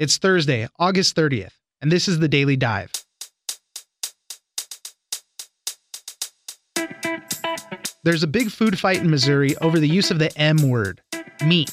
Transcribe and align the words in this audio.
It's 0.00 0.16
Thursday, 0.16 0.66
August 0.78 1.14
30th, 1.14 1.52
and 1.82 1.92
this 1.92 2.08
is 2.08 2.20
the 2.20 2.26
Daily 2.26 2.56
Dive. 2.56 2.90
There's 8.02 8.22
a 8.22 8.26
big 8.26 8.50
food 8.50 8.78
fight 8.78 9.02
in 9.02 9.10
Missouri 9.10 9.54
over 9.58 9.78
the 9.78 9.86
use 9.86 10.10
of 10.10 10.18
the 10.18 10.34
M 10.38 10.70
word, 10.70 11.02
meat. 11.44 11.70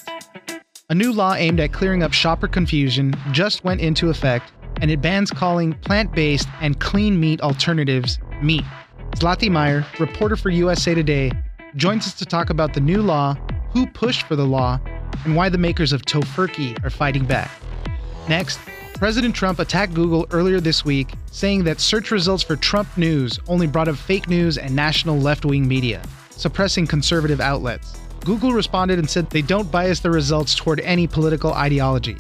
A 0.90 0.94
new 0.94 1.14
law 1.14 1.36
aimed 1.36 1.62
at 1.62 1.72
clearing 1.72 2.04
up 2.04 2.12
shopper 2.12 2.50
confusion 2.50 3.16
just 3.32 3.64
went 3.64 3.80
into 3.80 4.10
effect, 4.10 4.52
and 4.82 4.92
it 4.92 5.00
bans 5.00 5.32
calling 5.32 5.72
plant 5.76 6.12
based 6.12 6.50
and 6.60 6.82
clean 6.82 7.18
meat 7.18 7.40
alternatives 7.40 8.20
meat. 8.42 8.66
Zlati 9.12 9.50
Meyer, 9.50 9.86
reporter 10.02 10.36
for 10.36 10.50
USA 10.50 10.94
Today, 10.94 11.32
joins 11.78 12.06
us 12.06 12.14
to 12.16 12.26
talk 12.26 12.50
about 12.50 12.74
the 12.74 12.82
new 12.82 13.02
law, 13.02 13.36
who 13.72 13.88
pushed 13.88 14.24
for 14.24 14.36
the 14.36 14.46
law, 14.46 14.82
and 15.24 15.34
why 15.34 15.48
the 15.48 15.58
makers 15.58 15.94
of 15.94 16.02
Tofurky 16.02 16.84
are 16.84 16.90
fighting 16.90 17.24
back. 17.24 17.50
Next, 18.30 18.60
President 18.96 19.36
Trump 19.36 19.60
attacked 19.60 19.94
Google 19.94 20.28
earlier 20.32 20.60
this 20.60 20.84
week, 20.84 21.14
saying 21.32 21.64
that 21.66 21.80
search 21.80 22.12
results 22.12 22.44
for 22.44 22.56
Trump 22.56 22.88
news 22.98 23.40
only 23.48 23.68
brought 23.68 23.88
up 23.88 23.96
fake 23.96 24.28
news 24.28 24.58
and 24.58 24.76
national 24.76 25.18
left 25.18 25.46
wing 25.46 25.68
media, 25.68 26.02
suppressing 26.32 26.88
conservative 26.88 27.40
outlets. 27.40 27.96
Google 28.26 28.54
responded 28.54 29.00
and 29.00 29.10
said 29.10 29.30
they 29.30 29.42
don't 29.42 29.72
bias 29.72 30.00
their 30.00 30.12
results 30.12 30.56
toward 30.56 30.80
any 30.82 31.08
political 31.08 31.54
ideology. 31.54 32.18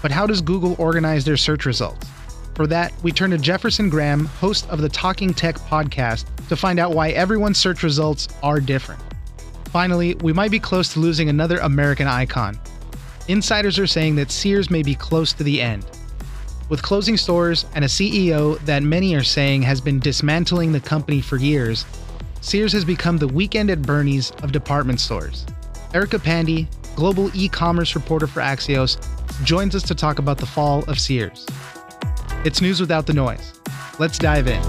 But 0.00 0.10
how 0.10 0.26
does 0.26 0.40
Google 0.40 0.76
organize 0.78 1.24
their 1.24 1.36
search 1.36 1.66
results? 1.66 2.06
For 2.54 2.66
that, 2.68 2.92
we 3.02 3.12
turn 3.12 3.30
to 3.30 3.38
Jefferson 3.38 3.90
Graham, 3.90 4.26
host 4.26 4.68
of 4.70 4.80
the 4.80 4.88
Talking 4.88 5.34
Tech 5.34 5.56
podcast, 5.56 6.26
to 6.48 6.56
find 6.56 6.78
out 6.78 6.94
why 6.94 7.10
everyone's 7.10 7.58
search 7.58 7.82
results 7.82 8.28
are 8.42 8.60
different. 8.60 9.02
Finally, 9.66 10.14
we 10.16 10.32
might 10.32 10.50
be 10.50 10.60
close 10.60 10.92
to 10.92 11.00
losing 11.00 11.28
another 11.28 11.58
American 11.58 12.06
icon, 12.06 12.58
Insiders 13.28 13.78
are 13.78 13.86
saying 13.86 14.16
that 14.16 14.32
Sears 14.32 14.68
may 14.68 14.82
be 14.82 14.96
close 14.96 15.32
to 15.34 15.44
the 15.44 15.60
end. 15.62 15.86
With 16.68 16.82
closing 16.82 17.16
stores 17.16 17.66
and 17.74 17.84
a 17.84 17.88
CEO 17.88 18.58
that 18.60 18.82
many 18.82 19.14
are 19.14 19.22
saying 19.22 19.62
has 19.62 19.80
been 19.80 20.00
dismantling 20.00 20.72
the 20.72 20.80
company 20.80 21.20
for 21.20 21.36
years, 21.36 21.86
Sears 22.40 22.72
has 22.72 22.84
become 22.84 23.18
the 23.18 23.28
weekend 23.28 23.70
at 23.70 23.82
Bernie's 23.82 24.32
of 24.42 24.50
department 24.50 24.98
stores. 24.98 25.46
Erica 25.94 26.18
Pandey, 26.18 26.66
global 26.96 27.30
e 27.36 27.48
commerce 27.48 27.94
reporter 27.94 28.26
for 28.26 28.40
Axios, 28.40 28.98
joins 29.44 29.76
us 29.76 29.84
to 29.84 29.94
talk 29.94 30.18
about 30.18 30.38
the 30.38 30.46
fall 30.46 30.82
of 30.88 30.98
Sears. 30.98 31.46
It's 32.44 32.60
news 32.60 32.80
without 32.80 33.06
the 33.06 33.14
noise. 33.14 33.52
Let's 34.00 34.18
dive 34.18 34.48
in. 34.48 34.62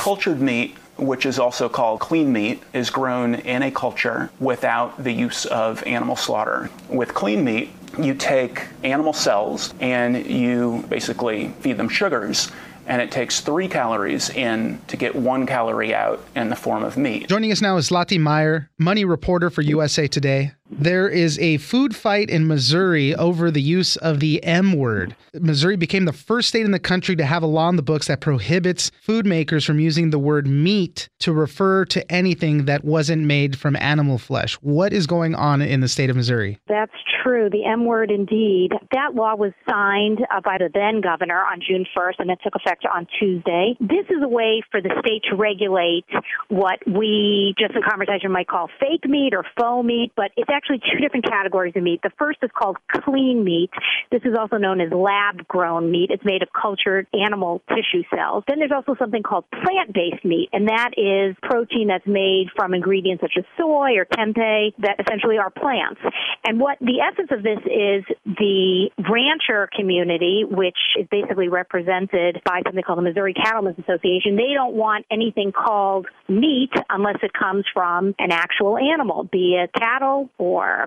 Cultured 0.00 0.40
meat 0.40 0.78
which 0.96 1.26
is 1.26 1.38
also 1.38 1.68
called 1.68 2.00
clean 2.00 2.32
meat, 2.32 2.62
is 2.72 2.90
grown 2.90 3.34
in 3.34 3.62
a 3.62 3.70
culture 3.70 4.30
without 4.40 5.02
the 5.02 5.12
use 5.12 5.44
of 5.46 5.82
animal 5.86 6.16
slaughter. 6.16 6.70
With 6.88 7.14
clean 7.14 7.44
meat, 7.44 7.70
you 7.98 8.14
take 8.14 8.66
animal 8.84 9.12
cells 9.12 9.72
and 9.80 10.26
you 10.26 10.84
basically 10.88 11.48
feed 11.60 11.76
them 11.76 11.88
sugars 11.88 12.50
and 12.86 13.02
it 13.02 13.10
takes 13.10 13.40
three 13.40 13.68
calories 13.68 14.30
in 14.30 14.80
to 14.86 14.96
get 14.96 15.14
one 15.14 15.46
calorie 15.46 15.94
out 15.94 16.22
in 16.34 16.48
the 16.48 16.56
form 16.56 16.84
of 16.84 16.96
meat. 16.96 17.28
Joining 17.28 17.50
us 17.50 17.60
now 17.60 17.76
is 17.76 17.90
Zlati 17.90 18.18
Meyer, 18.18 18.70
money 18.78 19.04
reporter 19.04 19.50
for 19.50 19.62
USA 19.62 20.06
Today. 20.06 20.52
There 20.70 21.08
is 21.08 21.38
a 21.38 21.58
food 21.58 21.94
fight 21.94 22.28
in 22.28 22.48
Missouri 22.48 23.14
over 23.14 23.50
the 23.50 23.62
use 23.62 23.96
of 23.96 24.18
the 24.18 24.42
M 24.42 24.72
word. 24.72 25.14
Missouri 25.32 25.76
became 25.76 26.06
the 26.06 26.12
first 26.12 26.48
state 26.48 26.64
in 26.64 26.72
the 26.72 26.78
country 26.78 27.14
to 27.16 27.24
have 27.24 27.42
a 27.42 27.46
law 27.46 27.68
in 27.68 27.76
the 27.76 27.82
books 27.82 28.08
that 28.08 28.20
prohibits 28.20 28.90
food 29.00 29.26
makers 29.26 29.64
from 29.64 29.78
using 29.78 30.10
the 30.10 30.18
word 30.18 30.46
meat 30.46 31.08
to 31.20 31.32
refer 31.32 31.84
to 31.86 32.12
anything 32.12 32.64
that 32.64 32.84
wasn't 32.84 33.22
made 33.22 33.56
from 33.56 33.76
animal 33.76 34.18
flesh. 34.18 34.54
What 34.54 34.92
is 34.92 35.06
going 35.06 35.34
on 35.34 35.62
in 35.62 35.80
the 35.80 35.88
state 35.88 36.10
of 36.10 36.16
Missouri? 36.16 36.58
That's 36.68 36.92
true. 37.22 37.48
The 37.50 37.64
M 37.64 37.84
word, 37.84 38.10
indeed. 38.10 38.72
That 38.92 39.14
law 39.14 39.36
was 39.36 39.52
signed 39.68 40.18
uh, 40.30 40.40
by 40.40 40.58
the 40.58 40.70
then 40.72 41.00
governor 41.00 41.42
on 41.44 41.60
June 41.66 41.86
1st, 41.96 42.14
and 42.18 42.30
it 42.30 42.38
took 42.42 42.54
effect 42.56 42.84
on 42.92 43.06
Tuesday. 43.18 43.76
This 43.80 44.06
is 44.10 44.22
a 44.22 44.28
way 44.28 44.62
for 44.70 44.80
the 44.80 44.90
state 45.00 45.22
to 45.30 45.36
regulate 45.36 46.04
what 46.48 46.78
we 46.86 47.54
just 47.58 47.74
in 47.74 47.82
conversation 47.82 48.32
might 48.32 48.48
call 48.48 48.68
fake 48.80 49.08
meat 49.08 49.32
or 49.32 49.44
faux 49.58 49.86
meat, 49.86 50.12
but 50.16 50.30
it's 50.36 50.50
actually 50.56 50.78
two 50.78 50.98
different 51.00 51.26
categories 51.26 51.74
of 51.76 51.82
meat. 51.82 52.00
The 52.02 52.10
first 52.18 52.38
is 52.42 52.50
called 52.56 52.78
clean 53.04 53.44
meat. 53.44 53.70
This 54.10 54.22
is 54.24 54.34
also 54.38 54.56
known 54.56 54.80
as 54.80 54.90
lab 54.90 55.46
grown 55.46 55.90
meat. 55.90 56.10
It's 56.10 56.24
made 56.24 56.42
of 56.42 56.48
cultured 56.52 57.06
animal 57.12 57.62
tissue 57.68 58.02
cells. 58.14 58.44
Then 58.48 58.58
there's 58.58 58.72
also 58.74 58.96
something 58.98 59.22
called 59.22 59.44
plant 59.50 59.92
based 59.92 60.24
meat, 60.24 60.48
and 60.52 60.68
that 60.68 60.90
is 60.96 61.36
protein 61.42 61.88
that's 61.88 62.06
made 62.06 62.46
from 62.56 62.72
ingredients 62.74 63.20
such 63.20 63.34
as 63.36 63.44
soy 63.58 63.96
or 63.96 64.06
tempeh 64.06 64.72
that 64.78 64.96
essentially 64.98 65.38
are 65.38 65.50
plants. 65.50 66.00
And 66.44 66.58
what 66.58 66.78
the 66.80 67.00
essence 67.00 67.28
of 67.30 67.42
this 67.42 67.58
is 67.66 68.04
the 68.24 68.90
rancher 68.98 69.68
community, 69.76 70.44
which 70.48 70.78
is 70.98 71.06
basically 71.10 71.48
represented 71.48 72.40
by 72.44 72.62
something 72.64 72.82
called 72.82 72.98
the 72.98 73.02
Missouri 73.02 73.34
Cattlemen's 73.34 73.78
Association, 73.78 74.36
they 74.36 74.54
don't 74.54 74.74
want 74.74 75.04
anything 75.10 75.52
called 75.52 76.06
meat 76.28 76.72
unless 76.88 77.16
it 77.22 77.32
comes 77.32 77.64
from 77.72 78.14
an 78.18 78.30
actual 78.32 78.78
animal, 78.78 79.24
be 79.24 79.58
it 79.60 79.70
cattle 79.72 80.30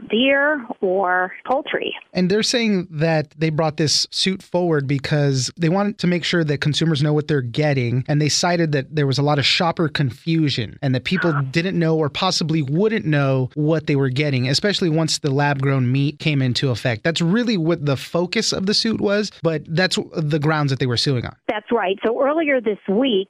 deer 0.10 0.66
or 0.82 1.34
poultry. 1.50 1.96
And 2.14 2.30
they're 2.30 2.44
saying 2.44 2.88
that 2.92 3.34
they 3.38 3.50
brought 3.50 3.78
this 3.78 4.08
suit 4.12 4.42
forward 4.42 4.88
because 4.88 5.52
they 5.58 5.70
wanted 5.70 5.98
to 6.00 6.08
make 6.08 6.24
sure 6.24 6.44
that 6.44 6.60
consumers 6.60 7.04
know 7.04 7.14
what 7.14 7.28
they're 7.28 7.42
getting. 7.42 8.04
And 8.08 8.22
they 8.22 8.30
cited 8.30 8.72
that 8.74 8.96
there 8.96 9.08
was 9.08 9.18
a 9.18 9.24
lot 9.24 9.40
of 9.40 9.46
shopper 9.46 9.88
confusion 9.88 10.78
and 10.82 10.94
that 10.96 11.04
people 11.04 11.34
didn't 11.52 11.78
know 11.78 11.98
or 11.98 12.10
possibly 12.10 12.62
wouldn't 12.62 13.06
know 13.06 13.50
what 13.56 13.88
they 13.88 13.96
were 13.96 14.10
getting, 14.10 14.48
especially 14.48 14.90
once 14.90 15.20
the 15.20 15.32
lab 15.32 15.62
grown 15.62 15.92
meat 15.92 16.20
came 16.20 16.42
into 16.42 16.70
effect. 16.70 17.04
That's 17.04 17.22
really 17.22 17.58
what 17.58 17.86
the 17.86 17.98
focus 17.98 18.52
of 18.54 18.66
the 18.66 18.74
suit 18.74 19.02
was, 19.02 19.32
but 19.44 19.64
that's 19.68 19.98
the 20.16 20.40
grounds 20.40 20.72
that 20.72 20.80
they 20.80 20.88
were 20.88 20.98
suing 20.98 21.26
on. 21.26 21.36
That's 21.48 21.72
right. 21.72 21.98
So 22.06 22.22
earlier 22.22 22.62
this 22.62 22.80
week, 22.88 23.30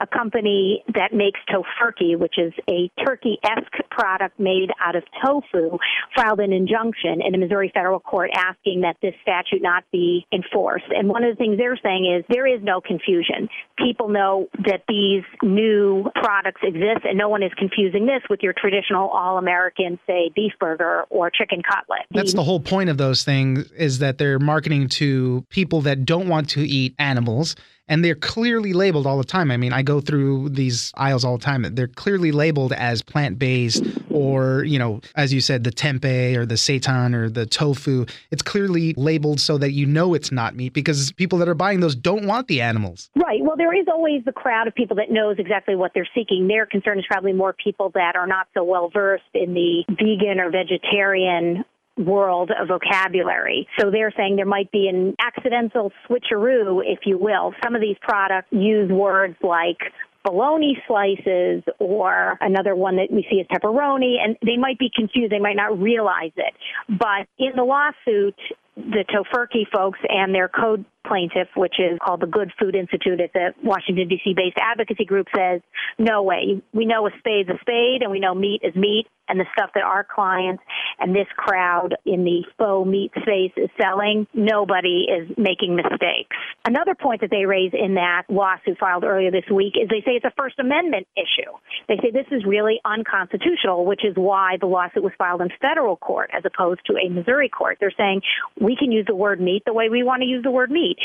a 0.00 0.06
company 0.06 0.84
that 0.94 1.12
makes 1.12 1.40
tofurky, 1.48 2.18
which 2.18 2.38
is 2.38 2.52
a 2.68 2.90
turkey-esque 3.04 3.90
product 3.90 4.38
made 4.38 4.70
out 4.80 4.96
of 4.96 5.04
tofu, 5.22 5.69
filed 6.16 6.40
an 6.40 6.52
injunction 6.52 7.20
in 7.24 7.34
a 7.34 7.38
Missouri 7.38 7.70
federal 7.74 8.00
court 8.00 8.30
asking 8.34 8.82
that 8.82 8.96
this 9.02 9.14
statute 9.22 9.62
not 9.62 9.84
be 9.92 10.26
enforced. 10.32 10.86
And 10.90 11.08
one 11.08 11.24
of 11.24 11.30
the 11.30 11.36
things 11.36 11.58
they're 11.58 11.78
saying 11.82 12.06
is 12.06 12.24
there 12.28 12.46
is 12.46 12.62
no 12.62 12.80
confusion. 12.80 13.48
People 13.78 14.08
know 14.08 14.48
that 14.64 14.82
these 14.88 15.22
new 15.42 16.10
products 16.14 16.60
exist, 16.62 17.04
and 17.04 17.16
no 17.16 17.28
one 17.28 17.42
is 17.42 17.52
confusing 17.56 18.06
this 18.06 18.22
with 18.28 18.40
your 18.42 18.52
traditional 18.52 19.08
all-American, 19.08 19.98
say, 20.06 20.30
beef 20.34 20.52
burger 20.58 21.04
or 21.10 21.30
chicken 21.30 21.62
cutlet. 21.62 22.00
That's 22.10 22.34
the 22.34 22.44
whole 22.44 22.60
point 22.60 22.90
of 22.90 22.98
those 22.98 23.24
things 23.24 23.70
is 23.72 23.98
that 24.00 24.18
they're 24.18 24.38
marketing 24.38 24.88
to 24.88 25.44
people 25.50 25.80
that 25.82 26.04
don't 26.04 26.28
want 26.28 26.50
to 26.50 26.60
eat 26.60 26.94
animals 26.98 27.56
and 27.90 28.04
they're 28.04 28.14
clearly 28.14 28.72
labeled 28.72 29.06
all 29.06 29.18
the 29.18 29.24
time. 29.24 29.50
I 29.50 29.56
mean, 29.56 29.72
I 29.72 29.82
go 29.82 30.00
through 30.00 30.50
these 30.50 30.92
aisles 30.96 31.24
all 31.24 31.36
the 31.36 31.44
time. 31.44 31.66
They're 31.74 31.88
clearly 31.88 32.30
labeled 32.30 32.72
as 32.72 33.02
plant 33.02 33.38
based 33.38 33.84
or, 34.08 34.62
you 34.62 34.78
know, 34.78 35.00
as 35.16 35.34
you 35.34 35.40
said, 35.40 35.64
the 35.64 35.72
tempeh 35.72 36.36
or 36.36 36.46
the 36.46 36.54
seitan 36.54 37.14
or 37.14 37.28
the 37.28 37.46
tofu. 37.46 38.06
It's 38.30 38.42
clearly 38.42 38.94
labeled 38.96 39.40
so 39.40 39.58
that 39.58 39.72
you 39.72 39.86
know 39.86 40.14
it's 40.14 40.30
not 40.30 40.54
meat 40.54 40.72
because 40.72 41.10
people 41.12 41.38
that 41.40 41.48
are 41.48 41.54
buying 41.54 41.80
those 41.80 41.96
don't 41.96 42.26
want 42.26 42.46
the 42.46 42.60
animals. 42.60 43.10
Right. 43.16 43.42
Well, 43.42 43.56
there 43.56 43.74
is 43.76 43.86
always 43.88 44.24
the 44.24 44.32
crowd 44.32 44.68
of 44.68 44.74
people 44.76 44.94
that 44.96 45.10
knows 45.10 45.36
exactly 45.38 45.74
what 45.74 45.90
they're 45.92 46.08
seeking. 46.14 46.46
Their 46.46 46.66
concern 46.66 47.00
is 47.00 47.04
probably 47.10 47.32
more 47.32 47.52
people 47.52 47.90
that 47.94 48.14
are 48.14 48.28
not 48.28 48.46
so 48.54 48.62
well 48.62 48.88
versed 48.88 49.24
in 49.34 49.52
the 49.52 49.84
vegan 49.88 50.38
or 50.38 50.50
vegetarian 50.50 51.64
world 52.00 52.50
of 52.50 52.68
vocabulary. 52.68 53.68
So 53.78 53.90
they're 53.90 54.12
saying 54.16 54.36
there 54.36 54.46
might 54.46 54.70
be 54.72 54.88
an 54.88 55.14
accidental 55.20 55.92
switcheroo, 56.08 56.82
if 56.84 57.00
you 57.04 57.18
will. 57.18 57.52
Some 57.62 57.74
of 57.74 57.80
these 57.80 57.96
products 58.00 58.48
use 58.50 58.90
words 58.90 59.36
like 59.42 59.78
bologna 60.24 60.76
slices 60.86 61.62
or 61.78 62.36
another 62.42 62.76
one 62.76 62.96
that 62.96 63.08
we 63.10 63.26
see 63.30 63.40
as 63.40 63.46
pepperoni 63.46 64.16
and 64.22 64.36
they 64.44 64.58
might 64.58 64.78
be 64.78 64.90
confused 64.94 65.32
they 65.32 65.38
might 65.38 65.56
not 65.56 65.80
realize 65.80 66.32
it 66.36 66.52
but 66.90 67.26
in 67.38 67.52
the 67.56 67.62
lawsuit 67.62 68.34
the 68.76 69.04
tofurky 69.08 69.64
folks 69.72 69.98
and 70.08 70.34
their 70.34 70.48
code 70.48 70.84
plaintiff, 71.06 71.48
which 71.56 71.74
is 71.78 71.98
called 72.04 72.20
the 72.20 72.26
Good 72.26 72.52
Food 72.60 72.74
Institute. 72.74 73.20
It's 73.20 73.34
a 73.34 73.52
Washington, 73.64 74.08
D.C. 74.08 74.34
based 74.34 74.56
advocacy 74.60 75.04
group, 75.04 75.26
says, 75.34 75.60
no 75.98 76.22
way. 76.22 76.62
We 76.72 76.86
know 76.86 77.06
a 77.06 77.10
spade's 77.18 77.48
a 77.48 77.58
spade 77.60 78.02
and 78.02 78.10
we 78.10 78.20
know 78.20 78.34
meat 78.34 78.60
is 78.62 78.74
meat. 78.74 79.06
And 79.30 79.38
the 79.38 79.46
stuff 79.56 79.70
that 79.74 79.84
our 79.84 80.02
clients 80.02 80.62
and 80.98 81.14
this 81.14 81.28
crowd 81.36 81.94
in 82.04 82.24
the 82.24 82.42
faux 82.58 82.88
meat 82.88 83.12
space 83.22 83.52
is 83.56 83.70
selling, 83.80 84.26
nobody 84.34 85.06
is 85.06 85.30
making 85.38 85.76
mistakes. 85.76 86.36
Another 86.66 86.96
point 86.96 87.20
that 87.20 87.30
they 87.30 87.46
raise 87.46 87.70
in 87.72 87.94
that 87.94 88.24
lawsuit 88.28 88.76
filed 88.78 89.04
earlier 89.04 89.30
this 89.30 89.48
week 89.54 89.74
is 89.80 89.88
they 89.88 90.02
say 90.04 90.18
it's 90.18 90.24
a 90.24 90.34
First 90.36 90.58
Amendment 90.58 91.06
issue. 91.16 91.50
They 91.86 91.96
say 92.02 92.10
this 92.10 92.26
is 92.32 92.44
really 92.44 92.80
unconstitutional, 92.84 93.84
which 93.84 94.04
is 94.04 94.14
why 94.16 94.56
the 94.60 94.66
lawsuit 94.66 95.04
was 95.04 95.12
filed 95.16 95.42
in 95.42 95.48
federal 95.60 95.96
court 95.96 96.30
as 96.34 96.42
opposed 96.44 96.80
to 96.86 96.96
a 96.96 97.08
Missouri 97.08 97.48
court. 97.48 97.78
They're 97.78 97.94
saying 97.96 98.22
we 98.60 98.74
can 98.76 98.90
use 98.90 99.06
the 99.06 99.14
word 99.14 99.40
meat 99.40 99.62
the 99.64 99.72
way 99.72 99.88
we 99.88 100.02
want 100.02 100.22
to 100.22 100.26
use 100.26 100.42
the 100.42 100.50
word 100.50 100.72
meat. 100.72 100.96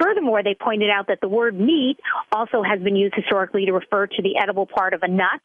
Furthermore, 0.00 0.42
they 0.42 0.56
pointed 0.58 0.88
out 0.88 1.08
that 1.08 1.18
the 1.20 1.28
word 1.28 1.58
meat 1.58 1.98
also 2.32 2.62
has 2.62 2.80
been 2.80 2.96
used 2.96 3.14
historically 3.14 3.66
to 3.66 3.72
refer 3.72 4.06
to 4.06 4.22
the 4.22 4.38
edible 4.42 4.66
part 4.66 4.94
of 4.94 5.02
a 5.02 5.08
nut 5.08 5.40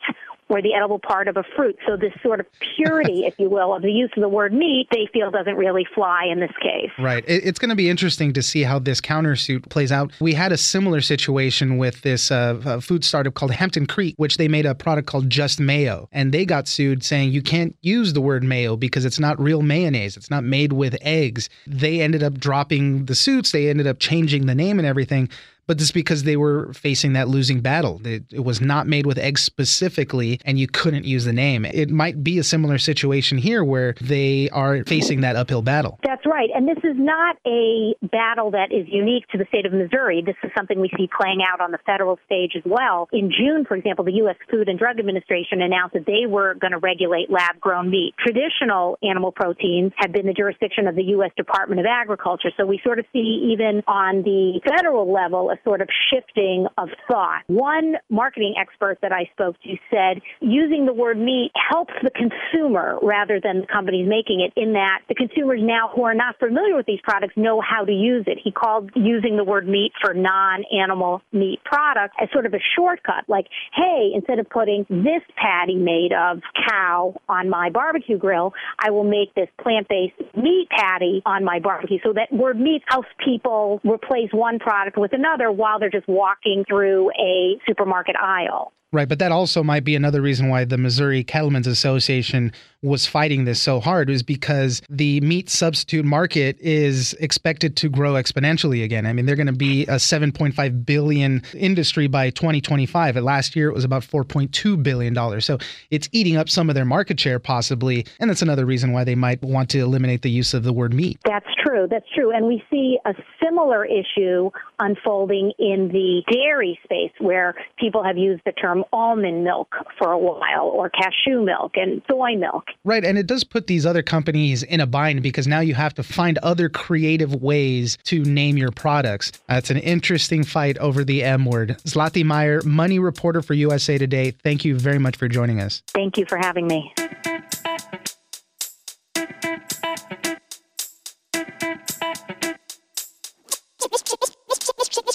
or 0.49 0.61
the 0.61 0.73
edible 0.73 0.99
part 0.99 1.27
of 1.27 1.37
a 1.37 1.43
fruit. 1.55 1.77
So 1.87 1.95
this 1.95 2.11
sort 2.21 2.39
of 2.39 2.47
purity, 2.75 3.21
if 3.25 3.35
you 3.37 3.49
will, 3.49 3.73
of 3.73 3.83
the 3.83 3.91
use 3.91 4.11
of 4.17 4.21
the 4.21 4.29
word 4.29 4.51
meat, 4.51 4.87
they 4.91 5.07
feel 5.13 5.31
doesn't 5.31 5.55
really 5.55 5.85
fly 5.95 6.25
in 6.29 6.39
this 6.39 6.51
case. 6.61 6.89
Right. 6.97 7.23
It's 7.27 7.59
going 7.59 7.69
to 7.69 7.75
be 7.75 7.89
interesting 7.89 8.33
to 8.33 8.41
see 8.41 8.63
how 8.63 8.79
this 8.79 8.99
countersuit 8.99 9.69
plays 9.69 9.91
out. 9.91 10.11
We 10.19 10.33
had 10.33 10.51
a 10.51 10.57
similar 10.57 11.01
situation 11.01 11.77
with 11.77 12.01
this 12.01 12.31
uh, 12.31 12.79
food 12.81 13.05
startup 13.05 13.35
called 13.35 13.51
Hampton 13.51 13.85
Creek, 13.85 14.15
which 14.17 14.37
they 14.37 14.47
made 14.47 14.65
a 14.65 14.73
product 14.73 15.07
called 15.07 15.29
Just 15.29 15.59
Mayo, 15.59 16.09
and 16.11 16.31
they 16.31 16.45
got 16.45 16.67
sued 16.67 17.03
saying 17.03 17.31
you 17.31 17.41
can't 17.41 17.75
use 17.81 18.13
the 18.13 18.21
word 18.21 18.43
mayo 18.43 18.75
because 18.75 19.05
it's 19.05 19.19
not 19.19 19.39
real 19.39 19.61
mayonnaise. 19.61 20.17
It's 20.17 20.31
not 20.31 20.43
made 20.43 20.73
with 20.73 20.97
eggs. 21.01 21.49
They 21.67 22.01
ended 22.01 22.23
up 22.23 22.39
dropping 22.39 23.05
the 23.05 23.15
suits. 23.15 23.51
They 23.51 23.69
ended 23.69 23.87
up 23.87 23.99
changing 23.99 24.47
the 24.47 24.55
name 24.55 24.79
and 24.79 24.87
everything 24.87 25.29
but 25.69 25.77
this 25.77 25.91
because 25.91 26.23
they 26.23 26.35
were 26.35 26.73
facing 26.73 27.13
that 27.13 27.27
losing 27.27 27.61
battle. 27.61 28.01
It, 28.03 28.23
it, 28.31 28.39
was 28.39 28.59
not 28.59 28.87
made 28.87 29.05
with 29.05 29.19
eggs 29.19 29.43
specifically, 29.43 30.41
and 30.43 30.57
you 30.57 30.65
couldn't 30.67 31.05
use 31.05 31.25
the 31.25 31.31
name. 31.31 31.63
It 31.63 31.91
might 31.91 32.23
be 32.23 32.39
a 32.39 32.43
similar 32.43 32.79
situation 32.79 33.37
here 33.37 33.63
where 33.63 33.93
they 34.01 34.49
are 34.49 34.83
facing 34.85 35.21
that 35.21 35.35
uphill 35.35 35.61
battle. 35.61 35.99
That's 36.03 36.25
right. 36.25 36.49
And 36.55 36.67
this 36.67 36.79
is 36.83 36.95
not 36.97 37.37
a 37.45 37.93
battle 38.01 38.49
that 38.49 38.71
is 38.71 38.87
unique 38.89 39.27
to 39.27 39.37
the 39.37 39.45
state 39.49 39.67
of 39.67 39.73
Missouri. 39.73 40.23
This 40.25 40.37
is 40.41 40.49
something 40.57 40.79
we 40.79 40.89
see 40.97 41.07
playing 41.15 41.41
out 41.47 41.61
on 41.61 41.69
the 41.69 41.77
federal 41.85 42.17
stage 42.25 42.53
as 42.57 42.63
well. 42.65 43.07
In 43.13 43.29
June, 43.29 43.63
for 43.63 43.75
example, 43.75 44.03
the 44.03 44.13
U.S. 44.25 44.37
Food 44.49 44.69
and 44.69 44.79
Drug 44.79 44.97
Administration 44.97 45.61
announced 45.61 45.93
that 45.93 46.07
they 46.07 46.25
were 46.25 46.55
going 46.55 46.73
to 46.73 46.79
regulate 46.79 47.29
lab 47.29 47.59
grown 47.59 47.91
meat. 47.91 48.15
Traditional 48.17 48.97
animal 49.03 49.31
proteins 49.31 49.91
have 49.97 50.11
been 50.11 50.25
the 50.25 50.33
jurisdiction 50.33 50.87
of 50.87 50.95
the 50.95 51.13
U.S. 51.13 51.29
Department 51.37 51.79
of 51.79 51.85
Agriculture. 51.85 52.49
So 52.57 52.65
we 52.65 52.81
sort 52.83 52.97
of 52.97 53.05
see 53.13 53.53
even 53.53 53.83
on 53.85 54.23
the 54.23 54.61
federal 54.65 55.13
level 55.13 55.51
a 55.51 55.58
sort 55.63 55.81
of 55.81 55.89
shifting 56.11 56.67
of 56.77 56.89
thought. 57.09 57.43
One 57.47 57.95
marketing 58.09 58.55
expert 58.59 58.99
that 59.01 59.11
I 59.11 59.29
spoke 59.33 59.55
to 59.63 59.75
said 59.89 60.21
using 60.41 60.85
the 60.85 60.93
word 60.93 61.17
meat 61.17 61.51
helps 61.55 61.93
the 62.03 62.11
consumer 62.11 62.97
rather 63.01 63.39
than 63.41 63.61
the 63.61 63.67
companies 63.67 64.07
making 64.07 64.41
it 64.41 64.53
in 64.59 64.73
that 64.73 64.99
the 65.07 65.15
consumers 65.15 65.59
now 65.61 65.91
who 65.93 66.03
are 66.03 66.13
not 66.13 66.37
familiar 66.39 66.75
with 66.75 66.85
these 66.85 67.01
products 67.03 67.33
know 67.35 67.61
how 67.61 67.85
to 67.85 67.91
use 67.91 68.25
it. 68.27 68.37
He 68.43 68.51
called 68.51 68.91
using 68.95 69.37
the 69.37 69.43
word 69.43 69.67
meat 69.67 69.91
for 70.01 70.13
non-animal 70.13 71.21
meat 71.31 71.59
products 71.63 72.15
as 72.21 72.29
sort 72.31 72.45
of 72.45 72.53
a 72.53 72.59
shortcut. 72.75 73.25
Like, 73.27 73.47
hey, 73.73 74.11
instead 74.13 74.39
of 74.39 74.49
putting 74.49 74.85
this 74.89 75.21
patty 75.35 75.75
made 75.75 76.11
of 76.13 76.41
cow 76.67 77.15
on 77.27 77.49
my 77.49 77.69
barbecue 77.69 78.17
grill, 78.17 78.53
I 78.79 78.91
will 78.91 79.03
make 79.03 79.33
this 79.35 79.49
plant-based 79.61 80.35
meat 80.35 80.67
patty 80.69 81.21
on 81.25 81.43
my 81.43 81.59
barbecue. 81.59 81.99
So 82.03 82.13
that 82.13 82.31
word 82.31 82.59
meat 82.59 82.83
helps 82.87 83.07
people 83.23 83.79
replace 83.83 84.29
one 84.31 84.59
product 84.59 84.97
with 84.97 85.13
another 85.13 85.48
while 85.51 85.79
they're 85.79 85.89
just 85.89 86.07
walking 86.07 86.65
through 86.67 87.11
a 87.11 87.59
supermarket 87.67 88.15
aisle. 88.15 88.73
Right, 88.91 89.07
but 89.07 89.19
that 89.19 89.31
also 89.31 89.61
might 89.61 89.83
be 89.83 89.95
another 89.95 90.19
reason 90.19 90.49
why 90.49 90.65
the 90.65 90.77
Missouri 90.77 91.23
Cattlemen's 91.23 91.67
Association 91.67 92.51
was 92.81 93.05
fighting 93.05 93.45
this 93.45 93.61
so 93.61 93.79
hard 93.79 94.09
is 94.09 94.23
because 94.23 94.81
the 94.89 95.19
meat 95.21 95.49
substitute 95.49 96.05
market 96.05 96.57
is 96.59 97.13
expected 97.15 97.75
to 97.77 97.89
grow 97.89 98.13
exponentially 98.13 98.83
again. 98.83 99.05
I 99.05 99.13
mean, 99.13 99.25
they're 99.25 99.35
going 99.35 99.47
to 99.47 99.53
be 99.53 99.83
a 99.83 99.95
7.5 99.95 100.85
billion 100.85 101.43
industry 101.53 102.07
by 102.07 102.29
2025. 102.29 103.17
Last 103.17 103.55
year 103.55 103.69
it 103.69 103.73
was 103.73 103.83
about 103.83 104.03
4.2 104.03 104.81
billion 104.81 105.13
dollars. 105.13 105.45
So 105.45 105.57
it's 105.91 106.07
eating 106.11 106.37
up 106.37 106.49
some 106.49 106.69
of 106.69 106.75
their 106.75 106.85
market 106.85 107.19
share 107.19 107.39
possibly, 107.39 108.05
and 108.19 108.29
that's 108.29 108.41
another 108.41 108.65
reason 108.65 108.93
why 108.93 109.03
they 109.03 109.15
might 109.15 109.41
want 109.43 109.69
to 109.71 109.79
eliminate 109.79 110.21
the 110.21 110.31
use 110.31 110.53
of 110.53 110.63
the 110.63 110.73
word 110.73 110.93
meat. 110.93 111.19
That's 111.25 111.47
true. 111.63 111.87
That's 111.89 112.07
true. 112.15 112.31
And 112.31 112.47
we 112.47 112.63
see 112.69 112.97
a 113.05 113.13
similar 113.43 113.85
issue 113.85 114.49
unfolding 114.79 115.51
in 115.59 115.89
the 115.89 116.23
dairy 116.31 116.79
space 116.83 117.11
where 117.19 117.55
people 117.77 118.03
have 118.03 118.17
used 118.17 118.41
the 118.45 118.53
term 118.53 118.78
almond 118.91 119.43
milk 119.43 119.75
for 119.97 120.11
a 120.11 120.17
while 120.17 120.65
or 120.73 120.89
cashew 120.89 121.43
milk 121.43 121.73
and 121.75 122.01
soy 122.09 122.35
milk. 122.35 122.65
Right. 122.83 123.03
And 123.03 123.17
it 123.17 123.27
does 123.27 123.43
put 123.43 123.67
these 123.67 123.85
other 123.85 124.01
companies 124.01 124.63
in 124.63 124.79
a 124.79 124.87
bind 124.87 125.21
because 125.23 125.47
now 125.47 125.59
you 125.59 125.73
have 125.75 125.93
to 125.95 126.03
find 126.03 126.37
other 126.39 126.69
creative 126.69 127.35
ways 127.35 127.97
to 128.03 128.23
name 128.23 128.57
your 128.57 128.71
products. 128.71 129.31
That's 129.47 129.69
an 129.69 129.77
interesting 129.77 130.43
fight 130.43 130.77
over 130.77 131.03
the 131.03 131.23
M 131.23 131.45
word. 131.45 131.77
Zlati 131.85 132.23
Meyer, 132.23 132.61
money 132.63 132.99
reporter 132.99 133.41
for 133.41 133.53
USA 133.53 133.97
Today. 133.97 134.31
Thank 134.31 134.65
you 134.65 134.77
very 134.77 134.99
much 134.99 135.17
for 135.17 135.27
joining 135.27 135.59
us. 135.59 135.81
Thank 135.87 136.17
you 136.17 136.25
for 136.25 136.37
having 136.37 136.67
me. 136.67 136.93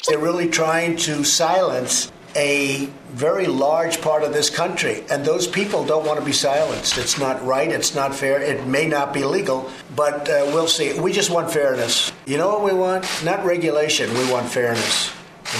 They're 0.06 0.18
really 0.18 0.48
trying 0.48 0.96
to 0.98 1.24
silence 1.24 2.12
a 2.36 2.86
very 3.10 3.46
large 3.46 4.00
part 4.00 4.22
of 4.22 4.32
this 4.32 4.50
country. 4.50 5.04
And 5.10 5.24
those 5.24 5.46
people 5.46 5.84
don't 5.84 6.06
want 6.06 6.18
to 6.18 6.24
be 6.24 6.32
silenced. 6.32 6.98
It's 6.98 7.18
not 7.18 7.44
right. 7.44 7.70
It's 7.70 7.94
not 7.94 8.14
fair. 8.14 8.40
It 8.40 8.66
may 8.66 8.86
not 8.86 9.12
be 9.14 9.24
legal, 9.24 9.70
but 9.94 10.28
uh, 10.28 10.44
we'll 10.52 10.68
see. 10.68 10.98
We 10.98 11.12
just 11.12 11.30
want 11.30 11.50
fairness. 11.50 12.12
You 12.26 12.36
know 12.38 12.48
what 12.48 12.64
we 12.64 12.72
want? 12.72 13.06
Not 13.24 13.44
regulation. 13.44 14.12
We 14.14 14.30
want 14.30 14.48
fairness. 14.48 15.12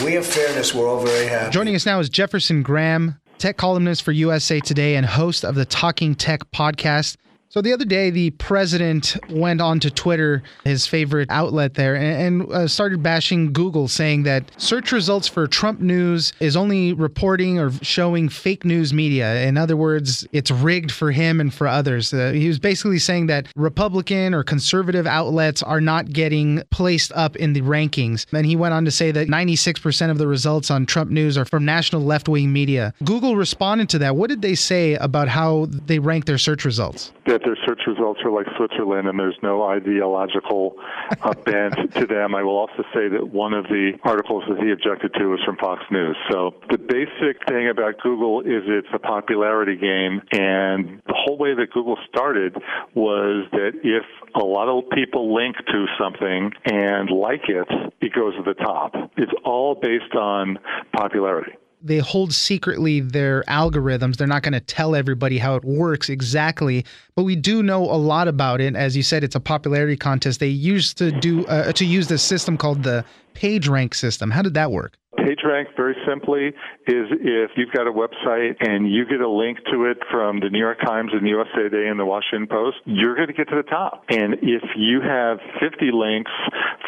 we 0.05 0.15
have 0.15 0.27
fairness. 0.27 0.75
We're 0.75 0.89
all 0.89 1.05
very 1.05 1.27
happy. 1.27 1.51
Joining 1.53 1.75
us 1.75 1.87
now 1.87 2.01
is 2.01 2.09
Jefferson 2.09 2.63
Graham, 2.63 3.21
tech 3.39 3.57
columnist 3.57 4.03
for 4.03 4.13
USA 4.13 4.61
Today 4.61 4.97
and 4.97 5.07
host 5.07 5.45
of 5.45 5.55
the 5.55 5.65
Talking 5.65 6.15
Tech 6.15 6.51
podcast. 6.51 7.17
So 7.55 7.63
the 7.63 7.73
other 7.73 7.85
day, 7.85 8.11
the 8.11 8.31
president 8.31 9.17
went 9.31 9.61
on 9.61 9.79
to 9.79 9.89
Twitter, 9.89 10.43
his 10.65 10.89
favorite 10.89 11.29
outlet 11.31 11.75
there, 11.75 11.95
and, 11.95 12.43
and 12.43 12.53
uh, 12.53 12.67
started 12.67 13.01
bashing 13.01 13.53
Google, 13.53 13.87
saying 13.87 14.25
that 14.25 14.51
search 14.61 14.91
results 14.91 15.29
for 15.29 15.47
Trump 15.47 15.79
news 15.79 16.33
is 16.41 16.57
only 16.57 16.95
reporting 16.95 17.61
or 17.61 17.71
showing 17.81 18.29
fake 18.29 18.65
news 18.65 18.93
media. 18.93 19.43
In 19.43 19.57
other 19.57 19.77
words, 19.77 20.27
it's 20.33 20.51
rigged 20.51 20.91
for 20.91 21.13
him 21.13 21.41
and 21.41 21.55
for 21.55 21.69
others. 21.69 22.13
Uh, 22.13 22.33
he 22.33 22.49
was 22.49 22.59
basically 22.59 22.99
saying 22.99 23.29
that 23.29 23.47
Republican 23.55 24.35
or 24.35 24.43
conservative 24.43 25.07
outlets 25.07 25.63
are 25.63 25.81
not 25.81 26.13
getting 26.13 26.61
placed 26.73 27.13
up 27.13 27.37
in 27.37 27.53
the 27.53 27.61
rankings. 27.61 28.27
And 28.33 28.45
he 28.45 28.57
went 28.57 28.75
on 28.75 28.85
to 28.85 28.91
say 28.91 29.13
that 29.13 29.29
96% 29.29 30.11
of 30.11 30.19
the 30.19 30.27
results 30.27 30.73
on 30.73 30.87
Trump 30.87 31.13
news 31.13 31.39
are 31.39 31.45
from 31.45 31.65
national 31.65 32.03
left 32.03 32.29
wing 32.29 32.53
media. 32.53 32.93
Google 33.05 33.37
responded 33.37 33.89
to 33.91 33.99
that. 34.01 34.17
What 34.17 34.29
did 34.29 34.43
they 34.43 34.57
say 34.57 34.95
about 34.95 35.29
how 35.29 35.69
they 35.71 36.01
rank 36.01 36.25
their 36.25 36.37
search 36.37 36.65
results? 36.65 37.13
That 37.27 37.44
their 37.45 37.57
search 37.67 37.81
results 37.87 38.21
are 38.25 38.31
like 38.31 38.47
Switzerland 38.57 39.09
and 39.09 39.19
there's 39.19 39.39
no 39.43 39.63
ideological 39.63 40.77
uh, 41.23 41.35
bent 41.45 41.93
to 41.95 42.07
them. 42.07 42.35
I 42.35 42.43
will 42.43 42.57
also 42.57 42.83
say 42.95 43.09
that 43.09 43.29
one 43.33 43.55
of 43.55 43.65
the 43.65 43.93
articles 44.03 44.45
that 44.49 44.59
he 44.59 44.71
objected 44.71 45.15
to 45.15 45.27
was 45.31 45.41
from 45.45 45.57
Fox 45.57 45.83
News. 45.91 46.17
So 46.31 46.55
the 46.71 46.79
basic 46.79 47.47
thing 47.47 47.69
about 47.69 48.01
Google 48.01 48.41
is 48.41 48.63
it's 48.67 48.89
a 48.93 48.99
popularity 48.99 49.77
game, 49.77 50.23
and 50.33 51.03
the 51.07 51.15
whole 51.15 51.39
way 51.39 51.55
that 51.55 51.71
Google 51.73 51.99
started 52.09 52.57
was 52.95 53.47
that 53.53 53.73
if 53.83 54.05
a 54.35 54.45
lot 54.45 54.69
of 54.69 54.91
people 54.91 55.35
link 55.35 55.57
to 55.57 55.87
something 55.99 56.53
and 56.65 57.11
like 57.11 57.49
it, 57.49 57.69
it 58.01 58.13
goes 58.13 58.35
to 58.37 58.43
the 58.43 58.55
top. 58.55 58.95
It's 59.17 59.33
all 59.45 59.75
based 59.75 60.15
on 60.15 60.59
popularity 60.93 61.53
they 61.85 61.99
hold 61.99 62.33
secretly 62.33 63.01
their 63.01 63.43
algorithms. 63.43 64.17
They're 64.17 64.27
not 64.27 64.43
going 64.43 64.55
to 64.55 64.61
tell 64.61 64.95
everybody 64.95 65.37
how 65.37 65.55
it 65.55 65.65
works 65.65 66.09
exactly, 66.09 66.85
but 67.15 67.25
we 67.25 67.37
do 67.37 67.63
know 67.63 67.83
a 67.83 67.95
lot 67.95 68.27
about 68.27 68.61
it. 68.61 68.75
As 68.75 68.97
you 68.97 69.03
said, 69.03 69.23
it's 69.23 69.35
a 69.35 69.41
popularity 69.41 69.97
contest. 69.97 70.41
They 70.41 70.49
used 70.49 70.97
to 70.99 71.13
do 71.13 71.45
uh, 71.47 71.73
to 71.73 71.85
use 71.85 72.09
this 72.09 72.23
system 72.23 72.57
called 72.57 72.83
the 72.83 73.05
PageRank 73.35 73.95
system. 73.95 74.31
How 74.31 74.43
did 74.43 74.55
that 74.55 74.71
work? 74.73 74.97
PageRank, 75.25 75.75
very 75.77 75.97
simply, 76.07 76.49
is 76.87 77.07
if 77.11 77.53
you've 77.57 77.73
got 77.73 77.87
a 77.87 77.93
website 77.93 78.57
and 78.61 78.91
you 78.91 79.07
get 79.07 79.21
a 79.21 79.29
link 79.29 79.59
to 79.73 79.87
it 79.87 79.99
from 80.11 80.41
the 80.41 80.51
New 80.51 80.59
York 80.59 80.79
Times 80.85 81.11
and 81.13 81.25
the 81.25 81.31
USA 81.31 81.69
Today 81.71 81.89
and 81.89 81.99
the 81.99 82.05
Washington 82.05 82.47
Post, 82.47 82.77
you're 82.85 83.15
going 83.15 83.29
to 83.29 83.33
get 83.33 83.49
to 83.49 83.57
the 83.57 83.63
top. 83.63 84.05
And 84.11 84.35
if 84.43 84.63
you 84.77 85.01
have 85.01 85.39
50 85.61 85.91
links 85.93 86.31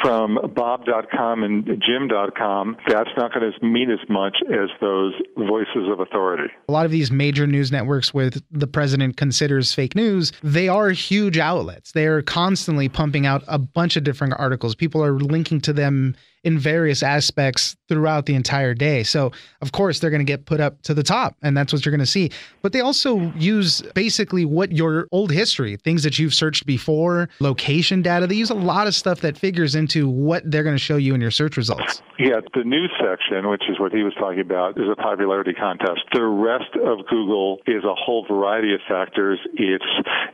from 0.02 0.38
Bob.com 0.54 1.42
and 1.42 1.64
Jim.com, 1.64 2.76
that's 2.86 3.10
not 3.16 3.32
going 3.32 3.50
to 3.50 3.66
mean 3.66 3.90
as 3.90 4.06
much 4.08 4.36
as 4.50 4.68
those 4.80 5.14
voices 5.36 5.88
of 5.90 6.00
authority. 6.00 6.52
A 6.68 6.72
lot 6.72 6.84
of 6.84 6.92
these 6.92 7.10
major 7.10 7.46
news 7.46 7.72
networks, 7.72 8.12
with 8.12 8.42
the 8.50 8.66
president 8.66 9.16
considers 9.16 9.72
fake 9.72 9.94
news, 9.94 10.32
they 10.42 10.68
are 10.68 10.90
huge 10.90 11.38
outlets. 11.38 11.92
They 11.92 12.06
are 12.06 12.20
constantly 12.20 12.88
pumping 12.88 13.24
out 13.24 13.42
a 13.46 13.58
bunch 13.58 13.96
of 13.96 14.04
different 14.04 14.34
articles. 14.38 14.74
People 14.74 15.02
are 15.02 15.12
linking 15.12 15.60
to 15.62 15.72
them 15.72 16.16
in 16.46 16.60
various 16.60 17.02
aspects 17.02 17.76
throughout 17.88 18.26
the 18.26 18.34
entire 18.36 18.72
day. 18.72 19.02
So, 19.02 19.32
of 19.60 19.72
course, 19.72 19.98
they're 19.98 20.10
going 20.10 20.24
to 20.24 20.32
get 20.32 20.46
put 20.46 20.60
up 20.60 20.80
to 20.82 20.94
the 20.94 21.02
top, 21.02 21.34
and 21.42 21.56
that's 21.56 21.72
what 21.72 21.84
you're 21.84 21.90
going 21.90 21.98
to 21.98 22.06
see. 22.06 22.30
But 22.62 22.72
they 22.72 22.80
also 22.80 23.18
use 23.36 23.82
basically 23.94 24.44
what 24.44 24.70
your 24.70 25.08
old 25.10 25.32
history, 25.32 25.76
things 25.76 26.04
that 26.04 26.20
you've 26.20 26.34
searched 26.34 26.64
before, 26.64 27.28
location 27.40 28.00
data. 28.00 28.28
They 28.28 28.36
use 28.36 28.50
a 28.50 28.54
lot 28.54 28.86
of 28.86 28.94
stuff 28.94 29.20
that 29.22 29.36
figures 29.36 29.74
into 29.74 30.08
what 30.08 30.48
they're 30.48 30.62
going 30.62 30.76
to 30.76 30.82
show 30.82 30.96
you 30.96 31.14
in 31.16 31.20
your 31.20 31.32
search 31.32 31.56
results. 31.56 32.00
Yeah, 32.16 32.40
the 32.54 32.62
news 32.62 32.92
section, 33.02 33.48
which 33.48 33.64
is 33.68 33.80
what 33.80 33.92
he 33.92 34.04
was 34.04 34.14
talking 34.14 34.40
about, 34.40 34.78
is 34.78 34.88
a 34.90 34.94
popularity 34.94 35.52
contest. 35.52 36.02
The 36.12 36.24
rest 36.24 36.70
of 36.76 37.04
Google 37.08 37.58
is 37.66 37.82
a 37.82 37.94
whole 37.94 38.24
variety 38.26 38.72
of 38.72 38.80
factors. 38.88 39.40
It's 39.54 39.84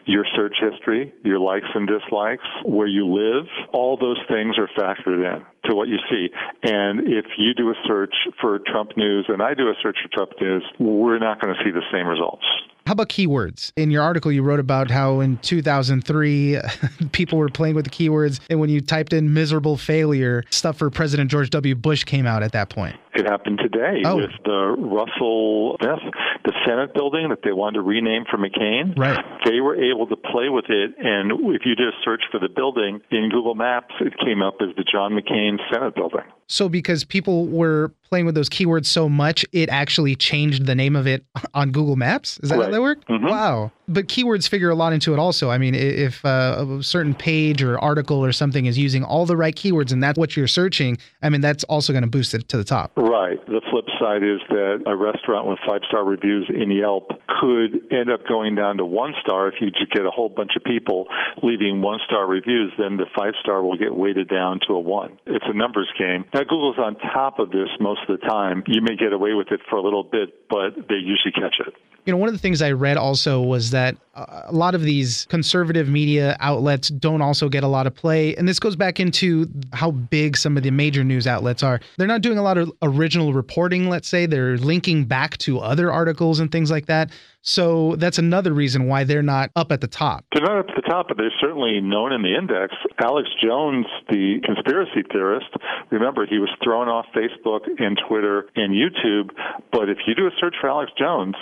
your 0.04 0.26
search 0.36 0.56
history, 0.60 1.12
your 1.24 1.40
likes 1.40 1.68
and 1.74 1.88
dislikes, 1.88 2.44
where 2.66 2.86
you 2.86 3.06
live. 3.06 3.46
All 3.72 3.96
those 3.96 4.18
things 4.28 4.58
are 4.58 4.68
factored 4.78 5.36
in. 5.36 5.42
To 5.64 5.74
what 5.74 5.88
you 5.88 5.98
see. 6.10 6.28
And 6.62 7.00
if 7.00 7.26
you 7.38 7.54
do 7.54 7.70
a 7.70 7.74
search 7.86 8.14
for 8.40 8.58
Trump 8.66 8.96
news 8.96 9.26
and 9.28 9.42
I 9.42 9.54
do 9.54 9.68
a 9.68 9.74
search 9.82 9.98
for 10.02 10.08
Trump 10.08 10.32
news, 10.40 10.64
we're 10.78 11.18
not 11.18 11.40
going 11.40 11.54
to 11.54 11.64
see 11.64 11.70
the 11.70 11.82
same 11.92 12.06
results. 12.06 12.44
How 12.86 12.92
about 12.92 13.10
keywords? 13.10 13.72
In 13.76 13.92
your 13.92 14.02
article, 14.02 14.32
you 14.32 14.42
wrote 14.42 14.58
about 14.58 14.90
how 14.90 15.20
in 15.20 15.36
2003, 15.38 16.58
people 17.12 17.38
were 17.38 17.48
playing 17.48 17.76
with 17.76 17.84
the 17.84 17.90
keywords, 17.90 18.40
and 18.50 18.58
when 18.58 18.70
you 18.70 18.80
typed 18.80 19.12
in 19.12 19.32
miserable 19.32 19.76
failure, 19.76 20.42
stuff 20.50 20.78
for 20.78 20.90
President 20.90 21.30
George 21.30 21.50
W. 21.50 21.76
Bush 21.76 22.02
came 22.02 22.26
out 22.26 22.42
at 22.42 22.52
that 22.52 22.70
point. 22.70 22.96
It 23.14 23.26
happened 23.26 23.58
today 23.58 24.02
Oh. 24.06 24.16
with 24.16 24.30
the 24.44 24.74
Russell 24.78 25.76
Smith, 25.82 26.14
the 26.44 26.52
Senate 26.66 26.94
building 26.94 27.28
that 27.28 27.40
they 27.44 27.52
wanted 27.52 27.74
to 27.74 27.82
rename 27.82 28.24
for 28.30 28.38
McCain. 28.38 28.98
Right. 28.98 29.22
They 29.44 29.60
were 29.60 29.76
able 29.76 30.06
to 30.06 30.16
play 30.16 30.48
with 30.48 30.64
it, 30.70 30.94
and 30.98 31.30
if 31.54 31.62
you 31.66 31.74
did 31.74 31.88
a 31.88 31.96
search 32.04 32.22
for 32.30 32.38
the 32.40 32.48
building 32.48 33.00
in 33.10 33.28
Google 33.30 33.54
Maps, 33.54 33.94
it 34.00 34.14
came 34.24 34.40
up 34.42 34.56
as 34.62 34.74
the 34.76 34.84
John 34.84 35.12
McCain 35.12 35.58
Senate 35.72 35.94
building. 35.94 36.24
So, 36.46 36.68
because 36.68 37.04
people 37.04 37.46
were 37.48 37.92
playing 38.12 38.26
with 38.26 38.34
those 38.34 38.50
keywords 38.50 38.84
so 38.84 39.08
much, 39.08 39.42
it 39.52 39.70
actually 39.70 40.14
changed 40.14 40.66
the 40.66 40.74
name 40.74 40.96
of 40.96 41.06
it 41.06 41.24
on 41.54 41.72
Google 41.72 41.96
Maps? 41.96 42.38
Is 42.42 42.50
that 42.50 42.60
how 42.60 42.70
that 42.70 42.82
worked? 42.82 43.08
Mhm. 43.08 43.30
Wow. 43.30 43.72
But 43.88 44.06
keywords 44.06 44.48
figure 44.48 44.70
a 44.70 44.74
lot 44.74 44.92
into 44.92 45.12
it 45.12 45.18
also. 45.18 45.50
I 45.50 45.58
mean, 45.58 45.74
if 45.74 46.24
uh, 46.24 46.64
a 46.78 46.82
certain 46.82 47.14
page 47.14 47.62
or 47.62 47.78
article 47.78 48.24
or 48.24 48.32
something 48.32 48.66
is 48.66 48.78
using 48.78 49.02
all 49.02 49.26
the 49.26 49.36
right 49.36 49.54
keywords 49.54 49.92
and 49.92 50.02
that's 50.02 50.18
what 50.18 50.36
you're 50.36 50.46
searching, 50.46 50.98
I 51.22 51.30
mean, 51.30 51.40
that's 51.40 51.64
also 51.64 51.92
going 51.92 52.04
to 52.04 52.08
boost 52.08 52.32
it 52.32 52.48
to 52.48 52.56
the 52.56 52.64
top. 52.64 52.92
Right. 52.96 53.44
The 53.46 53.60
flip 53.70 53.86
side 53.98 54.22
is 54.22 54.40
that 54.50 54.84
a 54.86 54.94
restaurant 54.96 55.46
with 55.48 55.58
five 55.66 55.80
star 55.88 56.04
reviews 56.04 56.48
in 56.48 56.70
Yelp 56.70 57.10
could 57.40 57.80
end 57.90 58.10
up 58.10 58.26
going 58.28 58.54
down 58.54 58.76
to 58.76 58.84
one 58.84 59.14
star 59.20 59.48
if 59.48 59.54
you 59.60 59.70
just 59.70 59.90
get 59.90 60.06
a 60.06 60.10
whole 60.10 60.28
bunch 60.28 60.52
of 60.56 60.64
people 60.64 61.08
leaving 61.42 61.82
one 61.82 61.98
star 62.06 62.26
reviews. 62.26 62.72
Then 62.78 62.96
the 62.98 63.06
five 63.16 63.34
star 63.40 63.62
will 63.62 63.76
get 63.76 63.94
weighted 63.94 64.28
down 64.28 64.60
to 64.68 64.74
a 64.74 64.80
one. 64.80 65.18
It's 65.26 65.44
a 65.46 65.54
numbers 65.54 65.90
game. 65.98 66.24
Now, 66.32 66.40
Google's 66.44 66.78
on 66.78 66.94
top 66.96 67.38
of 67.38 67.50
this 67.50 67.68
most 67.80 68.01
of 68.08 68.20
the 68.20 68.26
time. 68.26 68.62
You 68.66 68.82
may 68.82 68.96
get 68.96 69.12
away 69.12 69.34
with 69.34 69.48
it 69.50 69.60
for 69.68 69.76
a 69.76 69.82
little 69.82 70.04
bit, 70.04 70.48
but 70.48 70.88
they 70.88 70.96
usually 70.96 71.32
catch 71.32 71.56
it. 71.60 71.74
You 72.04 72.12
know, 72.12 72.18
one 72.18 72.28
of 72.28 72.34
the 72.34 72.40
things 72.40 72.62
I 72.62 72.72
read 72.72 72.96
also 72.96 73.40
was 73.40 73.70
that 73.70 73.96
a 74.14 74.52
lot 74.52 74.74
of 74.74 74.82
these 74.82 75.26
conservative 75.30 75.88
media 75.88 76.36
outlets 76.40 76.88
don't 76.88 77.22
also 77.22 77.48
get 77.48 77.62
a 77.62 77.68
lot 77.68 77.86
of 77.86 77.94
play. 77.94 78.34
And 78.36 78.46
this 78.46 78.58
goes 78.58 78.76
back 78.76 79.00
into 79.00 79.48
how 79.72 79.92
big 79.92 80.36
some 80.36 80.56
of 80.56 80.64
the 80.64 80.70
major 80.70 81.04
news 81.04 81.26
outlets 81.26 81.62
are. 81.62 81.80
They're 81.96 82.08
not 82.08 82.20
doing 82.20 82.38
a 82.38 82.42
lot 82.42 82.58
of 82.58 82.72
original 82.82 83.32
reporting, 83.32 83.88
let's 83.88 84.08
say. 84.08 84.26
They're 84.26 84.58
linking 84.58 85.04
back 85.04 85.38
to 85.38 85.60
other 85.60 85.92
articles 85.92 86.40
and 86.40 86.50
things 86.50 86.70
like 86.70 86.86
that. 86.86 87.10
So 87.44 87.96
that's 87.96 88.18
another 88.18 88.52
reason 88.52 88.86
why 88.86 89.02
they're 89.02 89.22
not 89.22 89.50
up 89.56 89.72
at 89.72 89.80
the 89.80 89.88
top. 89.88 90.24
They're 90.32 90.44
not 90.44 90.58
up 90.58 90.68
at 90.68 90.76
the 90.76 90.88
top, 90.88 91.08
but 91.08 91.16
they're 91.16 91.32
certainly 91.40 91.80
known 91.80 92.12
in 92.12 92.22
the 92.22 92.36
index. 92.36 92.74
Alex 93.02 93.28
Jones, 93.42 93.86
the 94.10 94.40
conspiracy 94.44 95.02
theorist, 95.10 95.48
remember 95.90 96.24
he 96.24 96.38
was 96.38 96.50
thrown 96.62 96.88
off 96.88 97.06
Facebook 97.16 97.66
and 97.78 98.00
Twitter 98.08 98.46
and 98.54 98.72
YouTube. 98.72 99.30
But 99.72 99.88
if 99.88 99.98
you 100.06 100.14
do 100.14 100.26
a 100.26 100.30
search 100.38 100.54
for 100.60 100.68
Alex 100.68 100.92
Jones, 100.96 101.34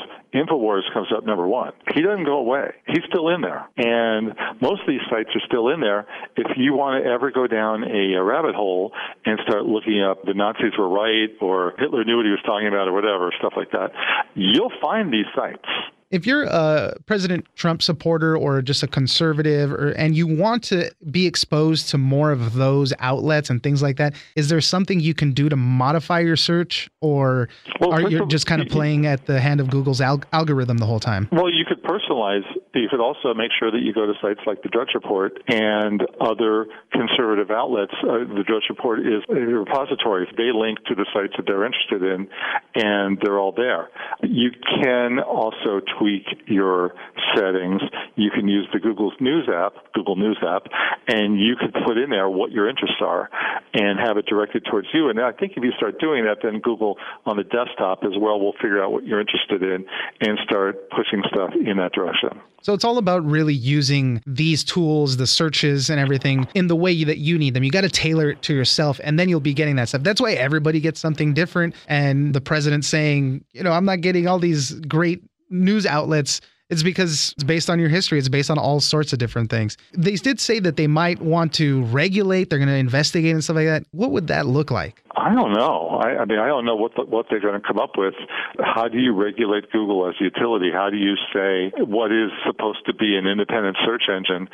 InfoWars 0.50 0.92
comes 0.92 1.08
up 1.16 1.24
number 1.24 1.46
one. 1.46 1.72
He 1.94 2.02
doesn't 2.02 2.24
go 2.24 2.38
away. 2.38 2.72
He's 2.86 3.04
still 3.08 3.28
in 3.28 3.40
there. 3.40 3.68
And 3.76 4.34
most 4.60 4.82
of 4.82 4.88
these 4.88 5.00
sites 5.10 5.30
are 5.34 5.42
still 5.46 5.68
in 5.68 5.80
there. 5.80 6.06
If 6.36 6.56
you 6.56 6.74
want 6.74 7.04
to 7.04 7.10
ever 7.10 7.30
go 7.30 7.46
down 7.46 7.84
a, 7.84 8.14
a 8.14 8.22
rabbit 8.22 8.54
hole 8.54 8.92
and 9.24 9.38
start 9.46 9.64
looking 9.64 10.02
up 10.02 10.22
the 10.24 10.34
Nazis 10.34 10.72
were 10.78 10.88
right 10.88 11.30
or 11.40 11.74
Hitler 11.78 12.04
knew 12.04 12.16
what 12.16 12.26
he 12.26 12.32
was 12.32 12.42
talking 12.44 12.68
about 12.68 12.88
or 12.88 12.92
whatever, 12.92 13.32
stuff 13.38 13.54
like 13.56 13.70
that, 13.72 13.92
you'll 14.34 14.72
find 14.80 15.12
these 15.12 15.26
sites. 15.34 15.68
If 16.10 16.26
you're 16.26 16.42
a 16.42 16.96
President 17.06 17.46
Trump 17.54 17.82
supporter 17.82 18.36
or 18.36 18.62
just 18.62 18.82
a 18.82 18.88
conservative 18.88 19.72
or 19.72 19.90
and 19.90 20.16
you 20.16 20.26
want 20.26 20.64
to 20.64 20.90
be 21.10 21.26
exposed 21.26 21.88
to 21.90 21.98
more 21.98 22.32
of 22.32 22.54
those 22.54 22.92
outlets 22.98 23.48
and 23.48 23.62
things 23.62 23.80
like 23.80 23.96
that, 23.98 24.14
is 24.34 24.48
there 24.48 24.60
something 24.60 24.98
you 24.98 25.14
can 25.14 25.32
do 25.32 25.48
to 25.48 25.54
modify 25.54 26.18
your 26.18 26.36
search 26.36 26.90
or 27.00 27.48
Well, 27.78 27.92
are 27.92 28.10
you 28.10 28.26
just 28.26 28.46
kind 28.46 28.60
of 28.60 28.68
playing 28.68 29.06
at 29.06 29.26
the 29.26 29.40
hand 29.40 29.60
of 29.60 29.70
Google's 29.70 30.00
al- 30.00 30.24
algorithm 30.32 30.78
the 30.78 30.86
whole 30.86 31.00
time? 31.00 31.28
Well, 31.30 31.48
you 31.48 31.64
could 31.64 31.80
personalize. 31.84 32.42
You 32.72 32.88
could 32.88 33.00
also 33.00 33.34
make 33.34 33.50
sure 33.58 33.70
that 33.70 33.80
you 33.82 33.92
go 33.92 34.06
to 34.06 34.14
sites 34.22 34.40
like 34.46 34.62
the 34.62 34.68
Drudge 34.68 34.94
Report 34.94 35.32
and 35.48 36.02
other 36.20 36.66
conservative 36.92 37.50
outlets. 37.50 37.92
Uh, 38.02 38.22
the 38.30 38.44
Drudge 38.46 38.70
Report 38.70 39.00
is 39.00 39.22
a 39.28 39.34
repository. 39.34 40.28
They 40.36 40.54
link 40.54 40.78
to 40.86 40.94
the 40.94 41.06
sites 41.12 41.34
that 41.36 41.46
they're 41.46 41.66
interested 41.66 42.02
in, 42.02 42.28
and 42.76 43.18
they're 43.22 43.38
all 43.38 43.50
there. 43.50 43.90
You 44.22 44.50
can 44.52 45.18
also 45.18 45.80
tweak 45.98 46.22
your 46.46 46.94
settings. 47.34 47.82
You 48.14 48.30
can 48.30 48.46
use 48.46 48.68
the 48.72 48.78
Google's 48.78 49.14
News 49.18 49.48
app, 49.52 49.74
Google 49.92 50.14
News 50.14 50.38
app, 50.46 50.66
and 51.08 51.40
you 51.40 51.56
could 51.56 51.74
put 51.84 51.98
in 51.98 52.10
there 52.10 52.28
what 52.30 52.52
your 52.52 52.68
interests 52.68 53.02
are 53.02 53.28
and 53.74 53.98
have 53.98 54.16
it 54.16 54.26
directed 54.26 54.64
towards 54.70 54.86
you. 54.94 55.08
And 55.08 55.20
I 55.20 55.32
think 55.32 55.54
if 55.56 55.64
you 55.64 55.72
start 55.76 55.98
doing 55.98 56.24
that, 56.24 56.38
then 56.42 56.60
Google 56.60 56.98
on 57.26 57.36
the 57.36 57.44
desktop 57.44 58.04
as 58.04 58.16
well 58.16 58.38
will 58.38 58.54
figure 58.54 58.82
out 58.82 58.92
what 58.92 59.04
you're 59.04 59.20
interested 59.20 59.62
in 59.62 59.86
and 60.20 60.38
start 60.44 60.88
pushing 60.90 61.22
stuff 61.32 61.50
in 61.54 61.76
that 61.78 61.92
direction. 61.92 62.40
So 62.62 62.74
it's 62.74 62.84
all 62.84 62.98
about 62.98 63.24
really 63.24 63.54
using 63.54 64.22
these 64.26 64.62
tools, 64.64 65.16
the 65.16 65.26
searches 65.26 65.88
and 65.90 65.98
everything 65.98 66.46
in 66.54 66.66
the 66.66 66.76
way 66.76 67.04
that 67.04 67.18
you 67.18 67.38
need 67.38 67.54
them. 67.54 67.64
You 67.64 67.70
got 67.70 67.82
to 67.82 67.88
tailor 67.88 68.30
it 68.30 68.42
to 68.42 68.54
yourself 68.54 69.00
and 69.02 69.18
then 69.18 69.28
you'll 69.28 69.40
be 69.40 69.54
getting 69.54 69.76
that 69.76 69.88
stuff. 69.88 70.02
That's 70.02 70.20
why 70.20 70.32
everybody 70.32 70.80
gets 70.80 71.00
something 71.00 71.32
different. 71.32 71.74
And 71.88 72.34
the 72.34 72.40
president 72.40 72.84
saying, 72.84 73.44
you 73.52 73.62
know, 73.62 73.72
I'm 73.72 73.84
not 73.84 74.02
getting 74.02 74.26
all 74.28 74.38
these 74.38 74.72
great 74.72 75.22
news 75.48 75.86
outlets. 75.86 76.40
It's 76.70 76.82
because 76.82 77.32
it's 77.32 77.44
based 77.44 77.68
on 77.68 77.78
your 77.80 77.88
history. 77.88 78.18
It's 78.18 78.28
based 78.28 78.50
on 78.50 78.58
all 78.58 78.80
sorts 78.80 79.12
of 79.12 79.18
different 79.18 79.50
things. 79.50 79.76
They 79.92 80.14
did 80.14 80.38
say 80.40 80.60
that 80.60 80.76
they 80.76 80.86
might 80.86 81.20
want 81.20 81.52
to 81.54 81.82
regulate. 81.84 82.48
They're 82.48 82.60
going 82.60 82.68
to 82.68 82.74
investigate 82.74 83.32
and 83.32 83.42
stuff 83.42 83.56
like 83.56 83.66
that. 83.66 83.84
What 83.90 84.12
would 84.12 84.28
that 84.28 84.46
look 84.46 84.70
like? 84.70 85.02
I 85.16 85.34
don't 85.34 85.52
know. 85.52 86.00
I, 86.00 86.22
I 86.22 86.24
mean, 86.24 86.38
I 86.38 86.46
don't 86.46 86.64
know 86.64 86.76
what 86.76 86.92
the, 86.94 87.02
what 87.02 87.26
they're 87.28 87.40
going 87.40 87.60
to 87.60 87.66
come 87.66 87.78
up 87.78 87.92
with. 87.98 88.14
How 88.60 88.88
do 88.88 88.98
you 88.98 89.14
regulate 89.14 89.70
Google 89.72 90.08
as 90.08 90.14
a 90.20 90.24
utility? 90.24 90.70
How 90.72 90.88
do 90.90 90.96
you 90.96 91.14
say 91.34 91.72
what 91.82 92.12
is 92.12 92.30
supposed 92.46 92.86
to 92.86 92.94
be 92.94 93.16
an 93.16 93.26
independent 93.26 93.76
search 93.84 94.04
engine? 94.08 94.48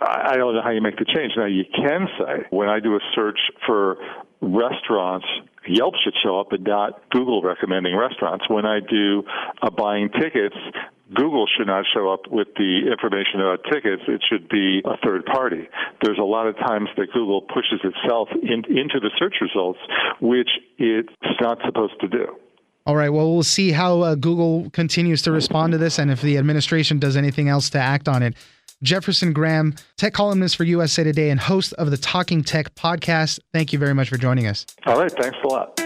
I, 0.00 0.32
I 0.32 0.36
don't 0.36 0.54
know 0.54 0.62
how 0.62 0.70
you 0.70 0.82
make 0.82 0.98
the 0.98 1.06
change. 1.06 1.32
Now, 1.36 1.46
you 1.46 1.64
can 1.64 2.08
say 2.18 2.46
when 2.50 2.68
I 2.68 2.80
do 2.80 2.96
a 2.96 3.00
search 3.14 3.38
for 3.64 3.96
restaurants, 4.40 5.26
Yelp 5.68 5.94
should 6.02 6.14
show 6.22 6.40
up 6.40 6.52
and 6.52 6.64
not 6.64 7.00
Google 7.10 7.42
recommending 7.42 7.96
restaurants. 7.96 8.48
When 8.48 8.66
I 8.66 8.80
do 8.80 9.22
uh, 9.62 9.70
buying 9.70 10.08
tickets, 10.10 10.56
Google 11.14 11.46
should 11.46 11.66
not 11.66 11.84
show 11.92 12.12
up 12.12 12.30
with 12.30 12.48
the 12.56 12.90
information 12.90 13.40
about 13.40 13.64
tickets. 13.70 14.02
It 14.06 14.22
should 14.28 14.48
be 14.48 14.80
a 14.84 14.96
third 15.04 15.24
party. 15.26 15.68
There's 16.02 16.18
a 16.18 16.24
lot 16.24 16.46
of 16.46 16.56
times 16.56 16.88
that 16.96 17.12
Google 17.12 17.42
pushes 17.42 17.80
itself 17.82 18.28
in, 18.42 18.64
into 18.68 19.00
the 19.00 19.10
search 19.18 19.36
results, 19.40 19.80
which 20.20 20.50
it's 20.78 21.12
not 21.40 21.58
supposed 21.64 22.00
to 22.00 22.08
do. 22.08 22.26
All 22.86 22.96
right. 22.96 23.10
Well, 23.10 23.32
we'll 23.32 23.42
see 23.42 23.72
how 23.72 24.00
uh, 24.00 24.14
Google 24.14 24.70
continues 24.70 25.22
to 25.22 25.32
respond 25.32 25.72
to 25.72 25.78
this 25.78 25.98
and 25.98 26.10
if 26.10 26.22
the 26.22 26.38
administration 26.38 26.98
does 26.98 27.16
anything 27.16 27.48
else 27.48 27.70
to 27.70 27.78
act 27.78 28.08
on 28.08 28.22
it. 28.22 28.34
Jefferson 28.82 29.32
Graham, 29.34 29.74
tech 29.96 30.14
columnist 30.14 30.56
for 30.56 30.64
USA 30.64 31.04
Today 31.04 31.28
and 31.30 31.38
host 31.38 31.74
of 31.74 31.90
the 31.90 31.98
Talking 31.98 32.42
Tech 32.42 32.74
podcast. 32.74 33.38
Thank 33.52 33.72
you 33.72 33.78
very 33.78 33.94
much 33.94 34.08
for 34.08 34.16
joining 34.16 34.46
us. 34.46 34.64
All 34.86 34.98
right. 34.98 35.12
Thanks 35.12 35.36
a 35.44 35.46
lot. 35.46 35.78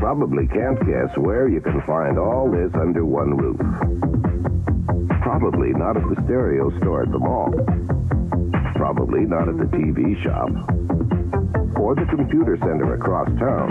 Probably 0.00 0.46
can't 0.48 0.80
guess 0.80 1.14
where 1.18 1.46
you 1.46 1.60
can 1.60 1.82
find 1.86 2.18
all 2.18 2.50
this 2.50 2.72
under 2.74 3.04
one 3.04 3.36
roof. 3.36 3.60
Probably 5.20 5.74
not 5.74 5.94
at 5.98 6.02
the 6.08 6.16
stereo 6.24 6.74
store 6.78 7.02
at 7.02 7.12
the 7.12 7.18
mall. 7.18 7.52
Probably 8.76 9.26
not 9.26 9.46
at 9.50 9.58
the 9.58 9.64
TV 9.64 10.16
shop. 10.22 10.48
Or 11.78 11.94
the 11.94 12.06
computer 12.08 12.56
center 12.62 12.94
across 12.94 13.28
town. 13.38 13.68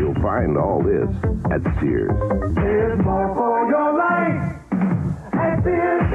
You'll 0.00 0.20
find 0.20 0.58
all 0.58 0.82
this 0.82 1.08
at 1.52 1.62
Sears. 1.78 2.10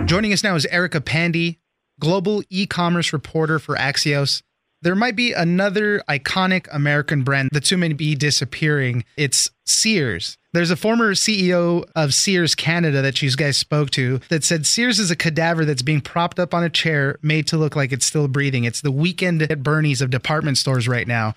Joining 0.09 0.33
us 0.33 0.43
now 0.43 0.55
is 0.55 0.65
Erica 0.65 0.99
Pandey, 0.99 1.59
global 2.01 2.43
e 2.49 2.65
commerce 2.67 3.13
reporter 3.13 3.59
for 3.59 3.77
Axios. 3.77 4.41
There 4.81 4.95
might 4.95 5.15
be 5.15 5.33
another 5.33 6.01
iconic 6.07 6.67
American 6.71 7.23
brand 7.23 7.49
that's 7.51 7.67
soon 7.67 7.81
may 7.81 7.91
be 7.91 8.15
disappearing. 8.15 9.03
It's 9.17 9.49
Sears. 9.65 10.37
There's 10.53 10.71
a 10.71 10.77
former 10.77 11.13
CEO 11.13 11.83
of 11.95 12.13
Sears 12.13 12.55
Canada 12.55 13.01
that 13.01 13.21
you 13.21 13.29
guys 13.31 13.57
spoke 13.57 13.89
to 13.91 14.19
that 14.29 14.43
said 14.43 14.65
Sears 14.65 14.97
is 14.97 15.11
a 15.11 15.15
cadaver 15.15 15.65
that's 15.65 15.81
being 15.81 16.01
propped 16.01 16.39
up 16.39 16.53
on 16.53 16.63
a 16.63 16.69
chair 16.69 17.19
made 17.21 17.45
to 17.47 17.57
look 17.57 17.75
like 17.75 17.91
it's 17.91 18.05
still 18.05 18.27
breathing. 18.27 18.63
It's 18.63 18.81
the 18.81 18.91
weekend 18.91 19.41
at 19.41 19.63
Bernie's 19.63 20.01
of 20.01 20.09
department 20.09 20.57
stores 20.57 20.87
right 20.87 21.07
now. 21.07 21.33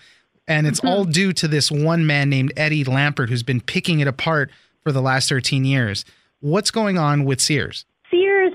And 0.46 0.66
it's 0.66 0.80
all 0.80 1.02
mm-hmm. 1.02 1.12
due 1.12 1.32
to 1.34 1.49
this 1.49 1.70
one 1.70 2.06
man 2.06 2.30
named 2.30 2.52
Eddie 2.56 2.84
Lampert 2.84 3.28
who's 3.28 3.42
been 3.42 3.61
picking 3.61 4.00
it 4.00 4.08
apart 4.08 4.50
for 4.80 4.92
the 4.92 5.02
last 5.02 5.28
13 5.28 5.64
years. 5.64 6.04
What's 6.40 6.70
going 6.70 6.96
on 6.96 7.25
with 7.25 7.40
Sears? 7.40 7.84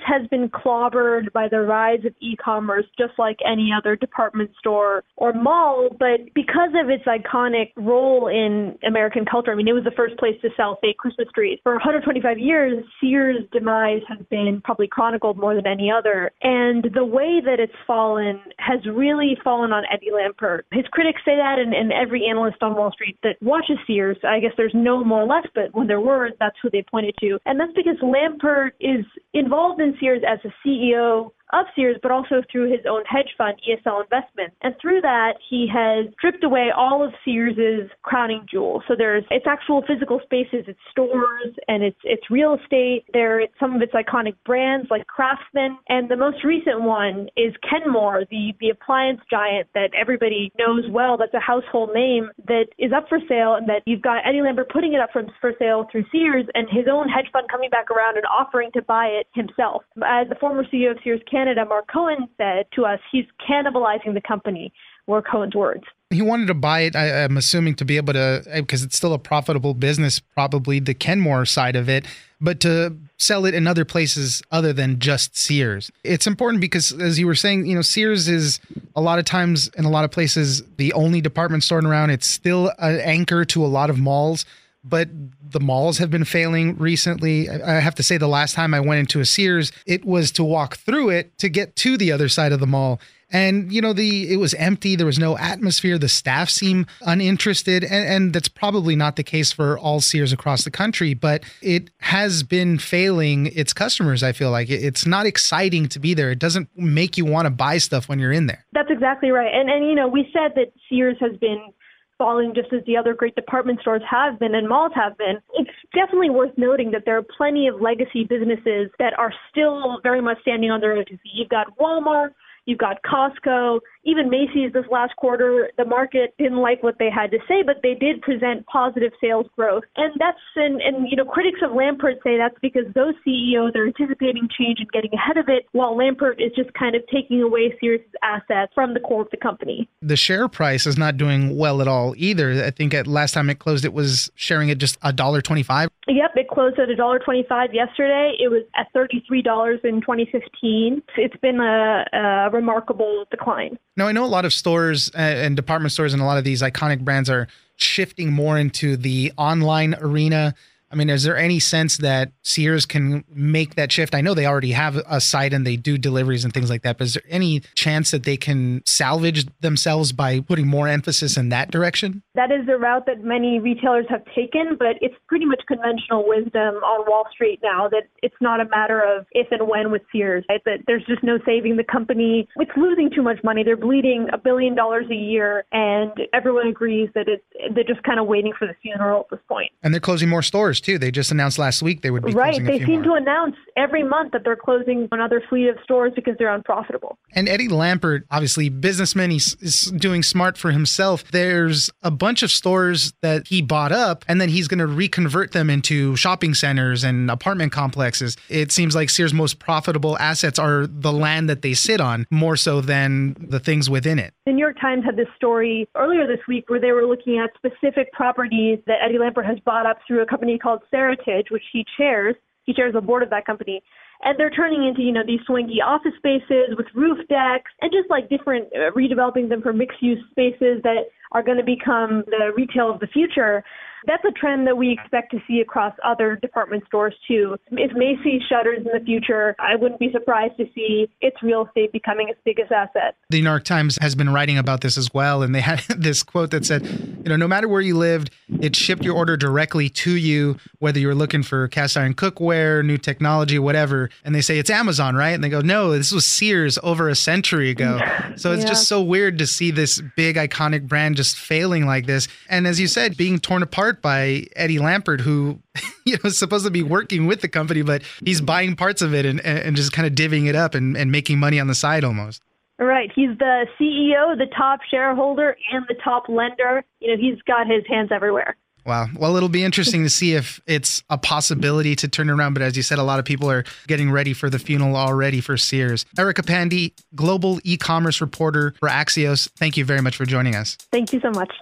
Has 0.08 0.26
been 0.30 0.48
clobbered 0.50 1.34
by 1.34 1.50
the 1.50 1.60
rise 1.62 2.06
of 2.06 2.14
e-commerce 2.22 2.86
just 2.98 3.14
like 3.20 3.38
any 3.46 3.72
other 3.78 3.98
department 3.98 4.52
store 4.58 5.04
or 5.18 5.34
mall, 5.34 5.90
but 6.00 6.34
because 6.34 6.72
of 6.82 6.90
its 6.90 7.04
iconic 7.04 7.72
role 7.76 8.28
in 8.28 8.78
American 8.88 9.26
culture, 9.26 9.52
I 9.52 9.56
mean, 9.56 9.68
it 9.68 9.74
was 9.74 9.84
the 9.84 9.92
first 9.98 10.18
place 10.18 10.36
to 10.44 10.50
sell 10.56 10.78
fake 10.82 10.98
Christmas 10.98 11.28
trees. 11.36 11.60
For 11.64 11.74
125 11.74 12.40
years, 12.40 12.86
Sears' 13.02 13.44
demise 13.52 14.02
has 14.08 14.20
been 14.30 14.62
probably 14.64 14.88
chronicled 14.88 15.38
more 15.38 15.56
than 15.56 15.68
any 15.68 15.92
other. 15.92 16.32
And 16.42 16.86
the 16.94 17.04
way 17.04 17.42
that 17.44 17.60
it's 17.60 17.74
fallen 17.86 18.40
has 18.60 18.80
really 18.86 19.36
fallen 19.44 19.74
on 19.74 19.84
Eddie 19.92 20.12
Lampert. 20.12 20.62
His 20.72 20.86
critics 20.92 21.22
say 21.26 21.36
that, 21.36 21.60
and, 21.60 21.74
and 21.74 21.92
every 21.92 22.26
analyst 22.30 22.58
on 22.62 22.76
Wall 22.76 22.92
Street 22.92 23.18
that 23.24 23.36
watches 23.42 23.78
Sears, 23.86 24.18
I 24.24 24.40
guess 24.40 24.52
there's 24.56 24.74
no 24.74 25.04
more 25.04 25.26
left, 25.26 25.50
but 25.54 25.74
when 25.74 25.88
there 25.88 26.02
were, 26.02 26.30
that's 26.40 26.56
who 26.62 26.70
they 26.70 26.86
pointed 26.90 27.16
to. 27.20 27.40
And 27.46 27.60
that's 27.60 27.74
because 27.76 27.98
Lampert 28.02 28.72
is 28.80 29.06
involved 29.34 29.82
in 29.82 29.97
Sears 30.00 30.22
as 30.28 30.40
a 30.46 30.54
CEO 30.68 31.32
of 31.54 31.66
Sears, 31.76 31.98
but 32.02 32.12
also 32.12 32.42
through 32.52 32.72
his 32.72 32.82
own 32.90 33.04
hedge 33.06 33.30
fund, 33.38 33.60
ESL 33.68 34.04
Investments. 34.04 34.56
And 34.62 34.76
through 34.82 35.02
that, 35.02 35.36
he 35.50 35.68
has 35.72 36.12
stripped 36.14 36.44
away 36.44 36.70
all 36.76 37.04
of 37.04 37.14
Sears's 37.24 37.90
crowning 38.02 38.46
jewel. 38.50 38.84
So 38.88 38.96
there's 38.98 39.24
its 39.32 39.46
actual 39.48 39.84
physical 39.88 40.20
spaces, 40.24 40.66
its 40.68 40.80
stores, 40.92 41.56
and 41.68 41.84
its 41.84 41.98
its 42.04 42.30
real 42.30 42.58
estate. 42.62 43.06
There, 43.14 43.42
some 43.60 43.76
of 43.76 43.82
its 43.82 43.94
iconic 43.94 44.36
brands 44.46 44.88
like 44.90 45.08
Craftsman, 45.08 45.78
and 45.90 46.10
the 46.10 46.18
most 46.18 46.44
recent 46.44 46.82
one 46.82 47.28
is 47.38 47.54
Kenmore, 47.68 48.24
the 48.30 48.54
the 48.60 48.70
appliance 48.70 49.22
giant 49.30 49.68
that 49.74 49.90
everybody 50.00 50.52
knows 50.58 50.84
well. 50.92 51.18
That's 51.18 51.34
a 51.34 51.40
household 51.40 51.92
name 51.94 52.30
that 52.48 52.68
is 52.78 52.92
up 52.96 53.08
for 53.10 53.20
sale, 53.28 53.56
and 53.56 53.68
that 53.70 53.84
you've 53.86 54.02
got 54.02 54.28
Eddie 54.28 54.40
Lampert 54.40 54.70
putting 54.70 54.94
it 54.94 55.00
up 55.00 55.10
for, 55.14 55.24
for 55.42 55.54
sale 55.60 55.88
through 55.92 56.06
Sears, 56.12 56.46
and 56.54 56.68
his 56.70 56.86
own 56.92 57.08
hedge 57.08 57.28
fund 57.32 57.48
coming 57.50 57.70
back 57.70 57.90
around 57.92 58.18
and 58.18 58.26
offering 58.26 58.72
to 58.74 58.82
buy 58.82 59.08
it 59.08 59.28
himself. 59.34 59.84
As 60.04 60.28
the 60.30 60.36
former 60.40 60.64
CEO 60.66 60.92
of 60.92 60.98
Sears 61.04 61.22
Canada, 61.38 61.66
Mark 61.66 61.88
Cohen, 61.94 62.28
said 62.38 62.66
to 62.74 62.86
us, 62.86 63.00
he's 63.12 63.26
cannibalizing 63.48 64.16
the 64.16 64.22
company, 64.22 64.74
were 65.06 65.22
Cohen's 65.22 65.54
words. 65.54 65.84
He 66.10 66.24
wanted 66.24 66.48
to 66.48 66.56
buy 66.56 66.80
it, 66.82 66.96
I, 66.96 67.06
am 67.06 67.38
assuming, 67.38 67.76
to 67.76 67.86
be 67.86 67.98
able 67.98 68.14
to, 68.14 68.44
eh, 68.48 68.62
because 68.62 68.82
it's 68.82 68.98
still 68.98 69.14
a 69.14 69.20
profitable 69.20 69.76
business, 69.76 70.20
probably 70.20 70.80
the 70.80 70.96
Kenmore 70.96 71.46
side 71.46 71.76
of 71.76 71.90
it, 71.90 72.08
but 72.42 72.60
to 72.62 72.98
sell 73.18 73.46
it 73.46 73.54
in 73.54 73.68
other 73.68 73.86
places 73.86 74.42
other 74.52 74.74
than 74.74 74.98
just 74.98 75.38
Sears. 75.38 75.92
It's 76.04 76.26
important 76.26 76.60
because, 76.60 76.92
as 76.94 77.20
you 77.20 77.28
were 77.28 77.36
saying, 77.36 77.68
you 77.68 77.76
know, 77.76 77.84
Sears 77.84 78.28
is 78.28 78.60
a 78.96 79.02
lot 79.02 79.20
of 79.20 79.26
times 79.26 79.68
in 79.78 79.86
a 79.86 79.92
lot 79.92 80.06
of 80.06 80.12
places 80.12 80.64
the 80.78 80.92
only 80.94 81.22
department 81.22 81.64
store 81.64 81.80
around. 81.80 82.10
It's 82.10 82.28
still 82.28 82.72
an 82.80 83.00
anchor 83.02 83.46
to 83.46 83.64
a 83.64 83.68
lot 83.68 83.92
of 83.92 84.00
malls 84.00 84.44
but 84.90 85.10
the 85.52 85.60
malls 85.60 85.98
have 85.98 86.12
been 86.12 86.26
failing 86.26 86.78
recently. 86.78 87.50
I 87.50 87.80
have 87.80 87.96
to 87.96 88.04
say, 88.04 88.18
the 88.18 88.28
last 88.28 88.56
time 88.56 88.74
I 88.74 88.80
went 88.80 89.00
into 89.00 89.20
a 89.20 89.26
Sears, 89.26 89.72
it 89.86 90.06
was 90.06 90.32
to 90.34 90.44
walk 90.44 90.78
through 90.78 91.10
it 91.10 91.38
to 91.40 91.50
get 91.50 91.76
to 91.78 91.98
the 91.98 92.12
other 92.12 92.30
side 92.30 92.52
of 92.52 92.60
the 92.60 92.68
mall. 92.68 93.00
And 93.30 93.74
you 93.74 93.82
know, 93.82 93.92
the 93.92 94.32
it 94.32 94.38
was 94.38 94.54
empty. 94.54 94.96
There 94.96 95.06
was 95.06 95.20
no 95.20 95.38
atmosphere. 95.38 95.98
The 95.98 96.08
staff 96.08 96.50
seemed 96.50 96.88
uninterested, 97.02 97.84
and, 97.84 98.08
and 98.08 98.34
that's 98.34 98.48
probably 98.48 98.96
not 98.96 99.18
the 99.18 99.24
case 99.24 99.52
for 99.52 99.78
all 99.78 100.00
Sears 100.00 100.32
across 100.32 100.64
the 100.64 100.72
country. 100.72 101.14
But 101.14 101.44
it 101.62 101.90
has 101.98 102.44
been 102.44 102.78
failing 102.78 103.48
its 103.48 103.74
customers. 103.74 104.24
I 104.24 104.32
feel 104.32 104.50
like 104.50 104.70
it's 104.70 105.06
not 105.06 105.26
exciting 105.26 105.90
to 105.90 106.00
be 106.00 106.14
there. 106.14 106.32
It 106.32 106.40
doesn't 106.40 106.70
make 106.78 107.18
you 107.18 107.26
want 107.26 107.48
to 107.48 107.50
buy 107.50 107.80
stuff 107.80 108.08
when 108.08 108.18
you're 108.18 108.32
in 108.32 108.48
there. 108.48 108.66
That's 108.72 108.90
exactly 108.90 109.32
right. 109.32 109.54
And 109.54 109.70
and 109.70 109.86
you 109.86 109.96
know, 109.96 110.08
we 110.08 110.30
said 110.32 110.54
that 110.56 110.72
Sears 110.88 111.18
has 111.20 111.36
been 111.36 111.74
falling 112.18 112.54
just 112.56 112.72
as 112.74 112.84
the 112.86 112.98
other 112.98 113.14
great 113.14 113.36
department 113.36 113.80
stores 113.82 114.02
have 114.10 114.40
been 114.40 114.56
and 114.56 114.68
malls 114.68 114.92
have 114.96 115.18
been. 115.18 115.38
It's 115.56 115.70
definitely 115.94 116.30
worth 116.30 116.58
noting 116.58 116.92
that 116.92 117.04
there 117.06 117.18
are 117.18 117.26
plenty 117.38 117.68
of 117.68 117.82
legacy 117.82 118.24
businesses 118.24 118.90
that 119.00 119.18
are 119.18 119.34
still 119.52 120.00
very 120.04 120.22
much 120.22 120.42
standing 120.42 120.72
on 120.72 120.82
their 120.82 120.94
own. 120.94 121.06
You've 121.24 121.50
got 121.50 121.78
Walmart, 121.78 122.30
You've 122.68 122.78
got 122.80 123.02
Costco, 123.02 123.80
even 124.08 124.30
Macy's 124.30 124.72
this 124.74 124.86
last 124.90 125.16
quarter. 125.18 125.70
The 125.78 125.86
market 125.86 126.34
didn't 126.40 126.60
like 126.60 126.82
what 126.82 126.98
they 126.98 127.10
had 127.10 127.30
to 127.32 127.40
say, 127.48 127.62
but 127.62 127.82
they 127.84 127.94
did 127.94 128.22
present 128.22 128.66
positive 128.66 129.12
sales 129.22 129.46
growth. 129.56 129.84
And 129.98 130.14
that's, 130.18 130.40
and, 130.56 130.82
and 130.82 131.12
you 131.12 131.18
know, 131.18 131.26
critics 131.26 131.60
of 131.62 131.72
Lampert 131.72 132.24
say 132.24 132.38
that's 132.38 132.58
because 132.62 132.86
those 132.96 133.14
CEOs 133.26 133.74
are 133.76 133.86
anticipating 133.86 134.48
change 134.58 134.80
and 134.80 134.90
getting 134.92 135.14
ahead 135.14 135.38
of 135.38 135.50
it, 135.50 135.66
while 135.74 135.96
Lampert 135.96 136.40
is 136.40 136.52
just 136.56 136.74
kind 136.74 136.96
of 136.96 137.02
taking 137.12 137.42
away 137.42 137.76
Sears' 137.80 138.00
assets 138.24 138.72
from 138.74 138.94
the 138.94 139.02
core 139.02 139.22
of 139.24 139.30
the 139.32 139.38
company. 139.38 139.90
The 140.02 140.16
share 140.16 140.48
price 140.48 140.88
is 140.88 140.98
not 140.98 141.18
doing 141.18 141.58
well 141.58 141.82
at 141.82 141.88
all 141.88 142.14
either. 142.18 142.64
I 142.64 142.72
think 142.72 142.94
at 142.94 143.08
last 143.08 143.34
time 143.34 143.50
it 143.50 143.60
closed, 143.60 143.84
it 143.84 143.94
was 143.94 144.32
sharing 144.36 144.72
at 144.72 144.78
just 144.78 144.98
a 145.02 145.12
dollar 145.12 145.42
twenty-five. 145.42 145.90
Yep, 146.08 146.32
it 146.36 146.48
closed 146.48 146.80
at 146.80 146.90
a 146.90 146.96
dollar 146.96 147.20
twenty-five 147.20 147.74
yesterday. 147.74 148.34
It 148.40 148.50
was 148.50 148.64
at 148.76 148.88
thirty-three 148.94 149.42
dollars 149.42 149.80
in 149.84 150.00
2015. 150.02 151.02
It's 151.18 151.36
been 151.38 151.60
a, 151.60 152.06
a 152.14 152.50
remarkable 152.52 153.26
decline. 153.30 153.78
Now, 153.98 154.08
I 154.08 154.12
know 154.12 154.24
a 154.24 154.28
lot 154.28 154.46
of 154.46 154.54
stores 154.54 155.10
uh, 155.16 155.18
and 155.18 155.56
department 155.56 155.92
stores 155.92 156.14
and 156.14 156.22
a 156.22 156.26
lot 156.26 156.38
of 156.38 156.44
these 156.44 156.62
iconic 156.62 157.00
brands 157.00 157.30
are 157.30 157.48
shifting 157.76 158.32
more 158.32 158.58
into 158.58 158.96
the 158.96 159.34
online 159.38 159.96
arena. 160.00 160.54
I 160.90 160.96
mean, 160.96 161.10
is 161.10 161.24
there 161.24 161.38
any 161.38 161.60
sense 161.60 161.98
that 161.98 162.32
Sears 162.44 162.86
can 162.86 163.26
make 163.30 163.76
that 163.76 163.92
shift? 163.92 164.16
I 164.16 164.22
know 164.22 164.34
they 164.34 164.46
already 164.46 164.72
have 164.72 164.96
a 165.08 165.20
site 165.20 165.54
and 165.54 165.68
they 165.68 165.76
do 165.76 165.98
deliveries 165.98 166.46
and 166.46 166.54
things 166.54 166.70
like 166.70 166.84
that, 166.84 166.98
but 166.98 167.08
is 167.08 167.14
there 167.16 167.24
any 167.28 167.62
chance 167.76 168.12
that 168.12 168.24
they 168.24 168.38
can 168.38 168.82
salvage 168.86 169.46
themselves 169.60 170.14
by 170.14 170.40
putting 170.40 170.68
more 170.68 170.88
emphasis 170.88 171.36
in 171.36 171.50
that 171.50 171.72
direction? 171.72 172.24
That 172.36 172.52
is 172.52 172.66
the 172.66 172.78
route 172.78 173.06
that 173.06 173.22
many 173.22 173.60
retailers 173.60 174.06
have 174.10 174.24
taken, 174.34 174.78
but 174.80 174.96
it's 175.02 175.16
pretty 175.28 175.46
much 175.46 175.62
conventional 175.68 176.26
wisdom 176.26 176.76
on 176.76 177.06
Wall 177.10 177.26
Street 177.34 177.60
now 177.62 177.90
that 177.90 178.04
it's 178.24 178.36
not 178.40 178.62
a 178.62 178.66
matter 178.66 179.02
of 179.02 179.26
if 179.32 179.48
and 179.52 179.68
when 179.68 179.92
with 179.92 180.04
Sears, 180.12 180.46
right? 180.48 180.62
That 180.64 180.80
there's 180.88 181.06
just 181.06 181.24
no 181.24 181.38
saving 181.46 181.76
the 181.76 181.84
company. 181.84 182.48
It's 182.58 182.72
losing 182.78 183.10
too 183.14 183.24
much 183.24 183.44
money. 183.44 183.64
They're 183.64 183.76
bleeding 183.76 184.28
a 184.32 184.38
billion 184.38 184.74
dollars 184.74 185.08
a 185.12 185.16
year, 185.16 185.66
and 185.74 186.12
everyone 186.34 186.68
agrees 186.68 187.10
that 187.14 187.28
it's 187.28 187.44
they're 187.76 187.84
just 187.84 188.04
kind 188.04 188.20
of 188.20 188.28
waiting 188.28 188.54
for 188.58 188.68
the 188.68 188.76
funeral 188.82 189.22
at 189.22 189.38
this 189.38 189.40
point. 189.50 189.72
And 189.84 189.94
they're 189.94 190.00
closing 190.00 190.30
more 190.30 190.42
stores 190.42 190.77
stores 190.78 190.82
too. 190.82 191.00
They 191.00 191.12
just 191.12 191.32
announced 191.32 191.60
last 191.60 191.82
week 191.82 192.02
they 192.02 192.12
would 192.12 192.24
be 192.24 192.34
right. 192.34 192.64
They 192.64 192.80
seem 192.80 193.02
more. 193.02 193.04
to 193.04 193.14
announce 193.14 193.56
every 193.76 194.04
month 194.04 194.32
that 194.32 194.44
they're 194.44 194.56
closing 194.56 195.08
another 195.12 195.42
fleet 195.50 195.68
of 195.68 195.78
stores 195.84 196.14
because 196.16 196.36
they're 196.38 196.54
unprofitable. 196.54 197.18
And 197.34 197.48
Eddie 197.48 197.68
Lampert, 197.68 198.24
obviously 198.32 198.70
businessman, 198.70 199.32
he's 199.32 199.56
is 199.62 199.92
doing 199.92 200.24
smart 200.24 200.58
for 200.58 200.72
himself. 200.72 201.24
There's 201.32 201.90
a 202.02 202.12
bunch 202.12 202.44
of 202.44 202.52
stores 202.52 203.14
that 203.22 203.48
he 203.48 203.62
bought 203.62 203.92
up, 203.92 204.26
and 204.28 204.40
then 204.40 204.50
he's 204.50 204.68
going 204.68 204.80
to 204.80 204.88
reconvert 204.88 205.52
them 205.52 205.70
into 205.70 206.16
shopping 206.16 206.54
centers 206.54 207.04
and 207.04 207.30
apartment 207.30 207.72
complexes. 207.72 208.38
It 208.50 208.72
seems 208.72 208.96
like 208.96 209.10
Sears' 209.10 209.34
most 209.34 209.60
profitable 209.60 210.18
assets 210.18 210.60
are 210.60 210.88
the 210.88 211.12
land 211.12 211.50
that 211.50 211.62
they 211.62 211.74
sit 211.74 212.02
on, 212.02 212.26
more 212.32 212.56
so 212.56 212.82
than 212.82 213.36
the 213.40 213.60
things 213.60 213.90
within 213.90 214.20
it. 214.20 214.34
The 214.46 214.54
New 214.54 214.60
York 214.60 214.80
Times 214.80 215.04
had 215.04 215.16
this 215.16 215.28
story 215.36 215.88
earlier 215.96 216.26
this 216.28 216.40
week 216.48 216.70
where 216.70 216.80
they 216.80 216.92
were 216.92 217.06
looking 217.06 217.38
at 217.38 217.50
specific 217.56 218.12
properties 218.14 218.80
that 218.88 218.98
Eddie 219.04 219.18
Lampert 219.18 219.46
has 219.46 219.60
bought 219.60 219.86
up 219.86 219.98
through 220.08 220.22
a 220.22 220.26
company 220.26 220.58
called 220.58 220.67
Seritage, 220.94 221.50
which 221.50 221.64
he 221.72 221.86
chairs. 221.98 222.36
He 222.64 222.74
chairs 222.74 222.94
the 222.94 223.02
board 223.02 223.24
of 223.24 223.30
that 223.30 223.46
company. 223.46 223.82
And 224.24 224.38
they're 224.38 224.50
turning 224.50 224.86
into, 224.88 225.02
you 225.02 225.12
know, 225.12 225.24
these 225.26 225.40
swanky 225.46 225.82
office 225.82 226.14
spaces 226.18 226.76
with 226.76 226.88
roof 226.96 227.20
decks 227.30 227.72
and 227.82 227.92
just 227.92 228.10
like 228.10 228.30
different, 228.30 228.68
uh, 228.74 228.92
redeveloping 228.92 229.48
them 229.48 229.62
for 229.62 229.72
mixed 229.74 230.02
use 230.02 230.20
spaces 230.32 230.82
that 230.84 231.06
are 231.32 231.44
going 231.44 231.58
to 231.58 231.64
become 231.64 232.24
the 232.28 232.52
retail 232.56 232.92
of 232.92 233.00
the 233.00 233.08
future 233.08 233.64
that's 234.08 234.24
a 234.26 234.32
trend 234.32 234.66
that 234.68 234.78
we 234.78 234.92
expect 234.92 235.32
to 235.32 235.40
see 235.48 235.60
across 235.60 235.94
other 236.04 236.38
department 236.38 236.84
stores 236.88 237.14
too. 237.28 237.58
If 237.72 237.92
Macy's 237.94 238.42
shutters 238.50 238.80
in 238.80 238.98
the 238.98 239.04
future, 239.06 239.56
I 239.60 239.76
wouldn't 239.76 240.00
be 240.00 240.12
surprised 240.12 240.58
to 240.58 240.66
see 240.74 241.10
its 241.20 241.36
real 241.44 241.66
estate 241.66 241.92
becoming 241.92 242.30
its 242.30 242.40
biggest 242.46 242.72
asset. 242.72 243.16
The 243.30 243.42
New 243.42 243.50
York 243.50 243.66
Times 243.66 243.98
has 244.02 244.16
been 244.16 244.32
writing 244.32 244.58
about 244.58 244.82
this 244.82 244.98
as 244.98 245.14
well, 245.14 245.44
and 245.44 245.54
they 245.54 245.62
had 245.62 245.80
this 245.98 246.24
quote 246.24 246.52
that 246.52 246.66
said, 246.66 246.86
you 246.86 247.30
know, 247.30 247.36
no 247.36 247.48
matter 247.48 247.68
where 247.68 247.82
you 247.82 247.98
lived, 247.98 248.30
it 248.62 248.76
shipped 248.76 249.04
your 249.04 249.16
order 249.16 249.36
directly 249.36 249.90
to 249.90 250.16
you, 250.16 250.58
whether 250.80 251.00
you 251.00 251.08
were 251.08 251.16
looking 251.16 251.44
for 251.44 251.68
cast 251.68 251.98
iron 251.98 252.14
cookware, 252.14 252.86
new 252.86 252.98
technology, 252.98 253.60
whatever. 253.60 254.10
And 254.24 254.34
they 254.34 254.42
say 254.42 254.58
it's 254.58 254.70
Amazon, 254.70 255.16
right? 255.16 255.32
And 255.32 255.44
they 255.44 255.50
go, 255.50 255.62
no, 255.62 255.92
this 255.92 256.14
was 256.14 256.26
Sears 256.26 256.80
over 256.82 257.10
a 257.10 257.16
century 257.16 257.70
ago. 257.70 258.00
So 258.38 258.52
it's 258.52 258.64
yeah. 258.64 258.70
just 258.70 258.88
so 258.88 259.02
weird 259.02 259.40
to 259.40 259.48
see 259.48 259.72
this 259.72 260.00
big 260.16 260.36
iconic 260.36 260.88
brand 260.88 261.16
just 261.18 261.38
failing 261.38 261.86
like 261.86 262.06
this. 262.06 262.28
And 262.50 262.66
as 262.68 262.80
you 262.80 262.88
said, 262.88 263.18
being 263.18 263.40
torn 263.40 263.64
apart 263.64 264.02
by 264.02 264.46
Eddie 264.56 264.78
Lampert, 264.78 265.22
who 265.22 265.60
you 266.06 266.14
know 266.14 266.28
is 266.28 266.38
supposed 266.38 266.66
to 266.66 266.72
be 266.72 266.84
working 266.84 267.26
with 267.26 267.42
the 267.42 267.48
company, 267.48 267.82
but 267.82 268.04
he's 268.24 268.40
buying 268.40 268.76
parts 268.76 269.02
of 269.02 269.14
it 269.14 269.26
and, 269.26 269.42
and 269.42 269.76
just 269.76 269.92
kind 269.92 270.08
of 270.08 270.14
divvying 270.14 270.48
it 270.48 270.56
up 270.56 270.76
and, 270.76 270.96
and 270.96 271.12
making 271.12 271.40
money 271.40 271.60
on 271.60 271.68
the 271.68 271.76
side 271.76 272.04
almost. 272.04 272.42
Right. 272.80 273.12
He's 273.14 273.36
the 273.40 273.66
CEO, 273.80 274.38
the 274.38 274.48
top 274.56 274.82
shareholder, 274.90 275.58
and 275.72 275.86
the 275.88 275.96
top 276.04 276.30
lender. 276.30 276.84
You 277.00 277.16
know, 277.16 277.22
he's 277.22 277.42
got 277.42 277.66
his 277.68 277.84
hands 277.90 278.12
everywhere. 278.12 278.56
Wow. 278.88 279.08
Well, 279.14 279.36
it'll 279.36 279.50
be 279.50 279.66
interesting 279.66 280.04
to 280.04 280.10
see 280.10 280.34
if 280.34 280.62
it's 280.66 281.04
a 281.10 281.18
possibility 281.18 281.94
to 281.98 282.08
turn 282.08 282.30
around. 282.30 282.54
But 282.54 282.64
as 282.64 282.78
you 282.78 282.84
said, 282.84 283.00
a 283.00 283.04
lot 283.04 283.20
of 283.20 283.26
people 283.26 283.52
are 283.52 283.66
getting 283.86 284.10
ready 284.10 284.32
for 284.32 284.50
the 284.50 284.58
funeral 284.58 284.96
already 284.96 285.42
for 285.42 285.58
Sears. 285.58 286.06
Erica 286.18 286.42
Pandey, 286.42 286.94
global 287.14 287.60
e 287.66 287.76
commerce 287.76 288.22
reporter 288.22 288.74
for 288.80 288.88
Axios, 288.88 289.50
thank 289.58 289.76
you 289.76 289.84
very 289.84 290.02
much 290.02 290.16
for 290.16 290.26
joining 290.26 290.56
us. 290.56 290.78
Thank 290.90 291.12
you 291.12 291.20
so 291.20 291.32
much. 291.32 291.54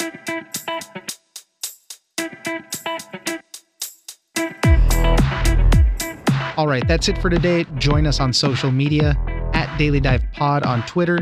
All 6.57 6.67
right, 6.67 6.87
that's 6.87 7.09
it 7.09 7.17
for 7.17 7.31
today. 7.31 7.65
Join 7.79 8.05
us 8.05 8.19
on 8.19 8.33
social 8.33 8.71
media 8.71 9.17
at 9.55 9.75
Daily 9.79 9.99
Dive 9.99 10.23
Pod 10.33 10.63
on 10.63 10.85
Twitter 10.85 11.17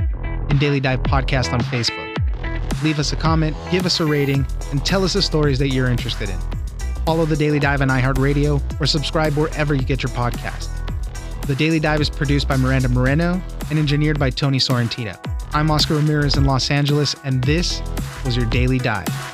and 0.50 0.60
Daily 0.60 0.82
Dive 0.82 1.00
Podcast 1.00 1.54
on 1.54 1.62
Facebook. 1.62 2.03
Leave 2.81 2.99
us 2.99 3.13
a 3.13 3.15
comment, 3.15 3.55
give 3.71 3.86
us 3.86 3.99
a 3.99 4.05
rating, 4.05 4.45
and 4.71 4.86
tell 4.86 5.03
us 5.03 5.13
the 5.13 5.21
stories 5.21 5.59
that 5.59 5.69
you're 5.69 5.89
interested 5.89 6.29
in. 6.29 6.39
Follow 7.05 7.25
the 7.25 7.36
Daily 7.36 7.59
Dive 7.59 7.81
on 7.81 7.89
iHeartRadio 7.89 8.79
or 8.79 8.86
subscribe 8.86 9.33
wherever 9.33 9.73
you 9.73 9.83
get 9.83 10.01
your 10.01 10.12
podcast. 10.12 10.69
The 11.47 11.55
Daily 11.55 11.79
Dive 11.79 11.99
is 11.99 12.09
produced 12.09 12.47
by 12.47 12.55
Miranda 12.55 12.88
Moreno 12.89 13.41
and 13.69 13.77
engineered 13.77 14.17
by 14.17 14.29
Tony 14.29 14.59
Sorrentino. 14.59 15.17
I'm 15.53 15.69
Oscar 15.69 15.95
Ramirez 15.95 16.38
in 16.38 16.45
Los 16.45 16.71
Angeles, 16.71 17.15
and 17.23 17.43
this 17.43 17.81
was 18.25 18.38
your 18.38 18.45
Daily 18.45 18.79
Dive. 18.79 19.33